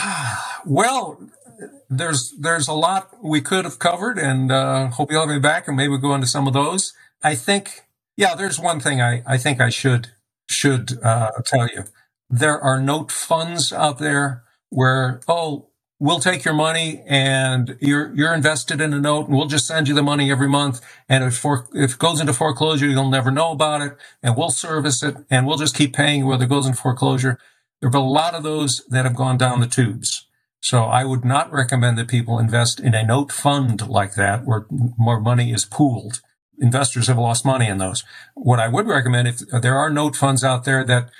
well, 0.66 1.20
there's 1.88 2.32
there's 2.38 2.68
a 2.68 2.72
lot 2.72 3.10
we 3.22 3.40
could 3.40 3.64
have 3.64 3.78
covered, 3.78 4.18
and 4.18 4.50
uh, 4.50 4.88
hope 4.88 5.10
you'll 5.10 5.20
have 5.20 5.30
me 5.30 5.38
back, 5.40 5.68
and 5.68 5.76
maybe 5.76 5.90
we'll 5.90 5.98
go 5.98 6.14
into 6.14 6.26
some 6.26 6.46
of 6.46 6.52
those. 6.52 6.92
I 7.22 7.34
think, 7.34 7.82
yeah, 8.16 8.34
there's 8.34 8.58
one 8.58 8.80
thing 8.80 9.00
I, 9.00 9.22
I 9.26 9.38
think 9.38 9.60
I 9.60 9.70
should 9.70 10.12
should 10.48 10.98
uh, 11.02 11.30
tell 11.44 11.68
you. 11.68 11.84
There 12.30 12.60
are 12.60 12.80
note 12.80 13.10
funds 13.10 13.72
out 13.72 13.98
there 13.98 14.44
where 14.68 15.20
oh 15.26 15.70
we'll 15.98 16.20
take 16.20 16.44
your 16.44 16.54
money 16.54 17.02
and 17.06 17.76
you're 17.80 18.14
you're 18.14 18.34
invested 18.34 18.80
in 18.80 18.94
a 18.94 19.00
note 19.00 19.26
and 19.26 19.36
we'll 19.36 19.46
just 19.46 19.66
send 19.66 19.88
you 19.88 19.94
the 19.94 20.02
money 20.02 20.30
every 20.30 20.48
month. 20.48 20.80
And 21.08 21.24
if 21.24 21.36
for, 21.36 21.68
if 21.74 21.94
it 21.94 21.98
goes 21.98 22.20
into 22.20 22.32
foreclosure 22.32 22.86
you'll 22.86 23.10
never 23.10 23.30
know 23.30 23.50
about 23.52 23.82
it 23.82 23.96
and 24.22 24.36
we'll 24.36 24.50
service 24.50 25.02
it 25.02 25.16
and 25.28 25.46
we'll 25.46 25.58
just 25.58 25.76
keep 25.76 25.92
paying 25.92 26.26
whether 26.26 26.44
it 26.44 26.50
goes 26.50 26.66
into 26.66 26.78
foreclosure. 26.80 27.38
There 27.80 27.88
have 27.88 27.92
been 27.92 28.00
a 28.02 28.08
lot 28.08 28.34
of 28.34 28.42
those 28.42 28.82
that 28.88 29.04
have 29.04 29.16
gone 29.16 29.36
down 29.36 29.60
the 29.60 29.66
tubes. 29.66 30.26
So 30.62 30.84
I 30.84 31.04
would 31.04 31.24
not 31.24 31.52
recommend 31.52 31.96
that 31.98 32.08
people 32.08 32.38
invest 32.38 32.78
in 32.78 32.94
a 32.94 33.04
note 33.04 33.32
fund 33.32 33.88
like 33.88 34.14
that 34.14 34.44
where 34.44 34.66
more 34.70 35.20
money 35.20 35.52
is 35.52 35.64
pooled. 35.64 36.20
Investors 36.58 37.06
have 37.06 37.16
lost 37.16 37.46
money 37.46 37.66
in 37.66 37.78
those. 37.78 38.04
What 38.34 38.60
I 38.60 38.68
would 38.68 38.86
recommend 38.86 39.28
if 39.28 39.38
there 39.62 39.78
are 39.78 39.88
note 39.88 40.14
funds 40.14 40.44
out 40.44 40.64
there 40.64 40.84
that 40.84 41.10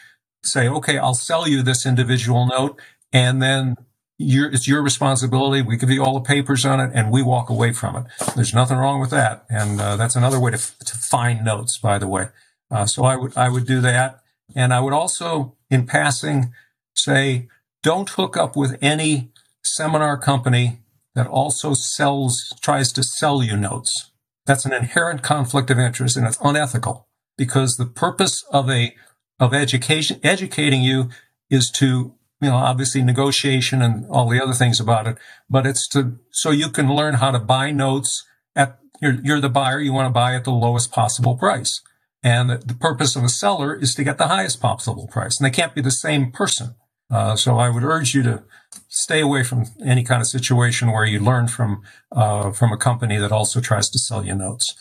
say 0.42 0.68
okay 0.68 0.98
I'll 0.98 1.14
sell 1.14 1.48
you 1.48 1.62
this 1.62 1.84
individual 1.86 2.46
note 2.46 2.80
and 3.12 3.42
then 3.42 3.76
it's 4.20 4.68
your 4.68 4.82
responsibility. 4.82 5.62
We 5.62 5.76
give 5.76 5.90
you 5.90 6.04
all 6.04 6.14
the 6.14 6.20
papers 6.20 6.66
on 6.66 6.80
it 6.80 6.90
and 6.94 7.10
we 7.10 7.22
walk 7.22 7.48
away 7.48 7.72
from 7.72 7.96
it. 7.96 8.04
There's 8.34 8.52
nothing 8.52 8.76
wrong 8.76 9.00
with 9.00 9.10
that. 9.10 9.46
And 9.48 9.80
uh, 9.80 9.96
that's 9.96 10.16
another 10.16 10.38
way 10.38 10.50
to, 10.50 10.58
to 10.58 10.96
find 10.96 11.44
notes, 11.44 11.78
by 11.78 11.98
the 11.98 12.06
way. 12.06 12.28
Uh, 12.70 12.86
so 12.86 13.04
I 13.04 13.16
would, 13.16 13.36
I 13.36 13.48
would 13.48 13.66
do 13.66 13.80
that. 13.80 14.22
And 14.54 14.74
I 14.74 14.80
would 14.80 14.92
also, 14.92 15.56
in 15.70 15.86
passing, 15.86 16.52
say, 16.94 17.48
don't 17.82 18.10
hook 18.10 18.36
up 18.36 18.56
with 18.56 18.76
any 18.82 19.30
seminar 19.62 20.18
company 20.18 20.80
that 21.14 21.26
also 21.26 21.72
sells, 21.72 22.52
tries 22.60 22.92
to 22.92 23.02
sell 23.02 23.42
you 23.42 23.56
notes. 23.56 24.10
That's 24.44 24.66
an 24.66 24.74
inherent 24.74 25.22
conflict 25.22 25.70
of 25.70 25.78
interest 25.78 26.16
and 26.16 26.26
it's 26.26 26.38
unethical 26.42 27.08
because 27.38 27.76
the 27.76 27.86
purpose 27.86 28.44
of 28.50 28.68
a, 28.68 28.94
of 29.40 29.52
education, 29.52 30.20
educating 30.22 30.82
you 30.82 31.08
is 31.50 31.70
to 31.72 32.14
you 32.40 32.48
know, 32.48 32.56
obviously 32.56 33.02
negotiation 33.02 33.82
and 33.82 34.06
all 34.08 34.28
the 34.28 34.42
other 34.42 34.54
things 34.54 34.80
about 34.80 35.06
it, 35.06 35.18
but 35.48 35.66
it's 35.66 35.86
to, 35.88 36.18
so 36.30 36.50
you 36.50 36.70
can 36.70 36.94
learn 36.94 37.14
how 37.14 37.30
to 37.30 37.38
buy 37.38 37.70
notes 37.70 38.24
at, 38.56 38.78
you're, 39.02 39.18
you're 39.22 39.40
the 39.40 39.50
buyer, 39.50 39.80
you 39.80 39.92
want 39.92 40.06
to 40.06 40.12
buy 40.12 40.34
at 40.34 40.44
the 40.44 40.50
lowest 40.50 40.90
possible 40.90 41.36
price. 41.36 41.82
And 42.22 42.50
the 42.50 42.74
purpose 42.74 43.16
of 43.16 43.24
a 43.24 43.28
seller 43.28 43.74
is 43.74 43.94
to 43.94 44.04
get 44.04 44.18
the 44.18 44.28
highest 44.28 44.60
possible 44.60 45.06
price. 45.06 45.38
And 45.38 45.46
they 45.46 45.50
can't 45.50 45.74
be 45.74 45.80
the 45.80 45.90
same 45.90 46.32
person. 46.32 46.74
Uh, 47.10 47.34
so 47.34 47.56
I 47.56 47.70
would 47.70 47.82
urge 47.82 48.14
you 48.14 48.22
to 48.22 48.44
stay 48.88 49.20
away 49.20 49.42
from 49.42 49.66
any 49.84 50.02
kind 50.02 50.20
of 50.20 50.26
situation 50.26 50.92
where 50.92 51.04
you 51.04 51.18
learn 51.18 51.48
from, 51.48 51.82
uh, 52.12 52.52
from 52.52 52.72
a 52.72 52.76
company 52.76 53.16
that 53.16 53.32
also 53.32 53.60
tries 53.60 53.88
to 53.90 53.98
sell 53.98 54.24
you 54.24 54.34
notes. 54.34 54.76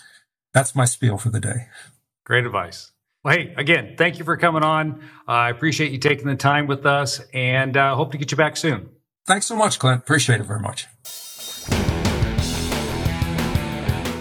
That's 0.54 0.76
my 0.76 0.86
spiel 0.86 1.18
for 1.18 1.30
the 1.30 1.40
day. 1.40 1.68
Great 2.26 2.46
advice. 2.46 2.92
Well, 3.24 3.36
hey, 3.36 3.54
again, 3.58 3.96
thank 3.98 4.18
you 4.18 4.26
for 4.26 4.38
coming 4.38 4.64
on. 4.64 5.02
Uh, 5.28 5.32
I 5.32 5.50
appreciate 5.50 5.92
you 5.92 5.98
taking 5.98 6.28
the 6.28 6.36
time 6.36 6.68
with 6.68 6.86
us 6.86 7.20
and 7.34 7.76
uh, 7.76 7.96
hope 7.96 8.12
to 8.14 8.18
get 8.18 8.32
you 8.32 8.38
back 8.38 8.56
soon. 8.56 8.90
Thanks 9.26 9.46
so 9.46 9.56
much, 9.56 9.78
Clint. 9.78 10.02
Appreciate 10.02 10.40
it 10.40 10.46
very 10.46 10.62
much. 10.62 10.88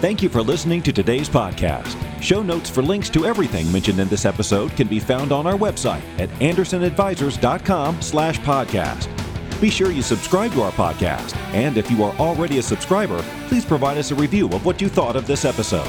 Thank 0.01 0.23
you 0.23 0.29
for 0.29 0.41
listening 0.41 0.81
to 0.83 0.93
today's 0.93 1.27
podcast. 1.29 1.97
Show 2.21 2.41
notes 2.41 2.69
for 2.69 2.81
links 2.81 3.09
to 3.09 3.25
everything 3.25 3.69
mentioned 3.71 3.99
in 3.99 4.07
this 4.07 4.25
episode 4.25 4.71
can 4.71 4.87
be 4.87 4.99
found 4.99 5.31
on 5.31 5.47
our 5.47 5.57
website 5.57 6.01
at 6.19 6.29
andersonadvisors.com 6.39 8.01
slash 8.01 8.39
podcast. 8.39 9.09
Be 9.59 9.69
sure 9.69 9.91
you 9.91 10.01
subscribe 10.01 10.53
to 10.53 10.61
our 10.61 10.71
podcast, 10.71 11.35
and 11.53 11.75
if 11.77 11.91
you 11.91 12.01
are 12.03 12.15
already 12.15 12.59
a 12.59 12.61
subscriber, 12.61 13.21
please 13.49 13.65
provide 13.65 13.97
us 13.97 14.11
a 14.11 14.15
review 14.15 14.47
of 14.49 14.65
what 14.65 14.79
you 14.79 14.87
thought 14.87 15.17
of 15.17 15.27
this 15.27 15.43
episode. 15.43 15.87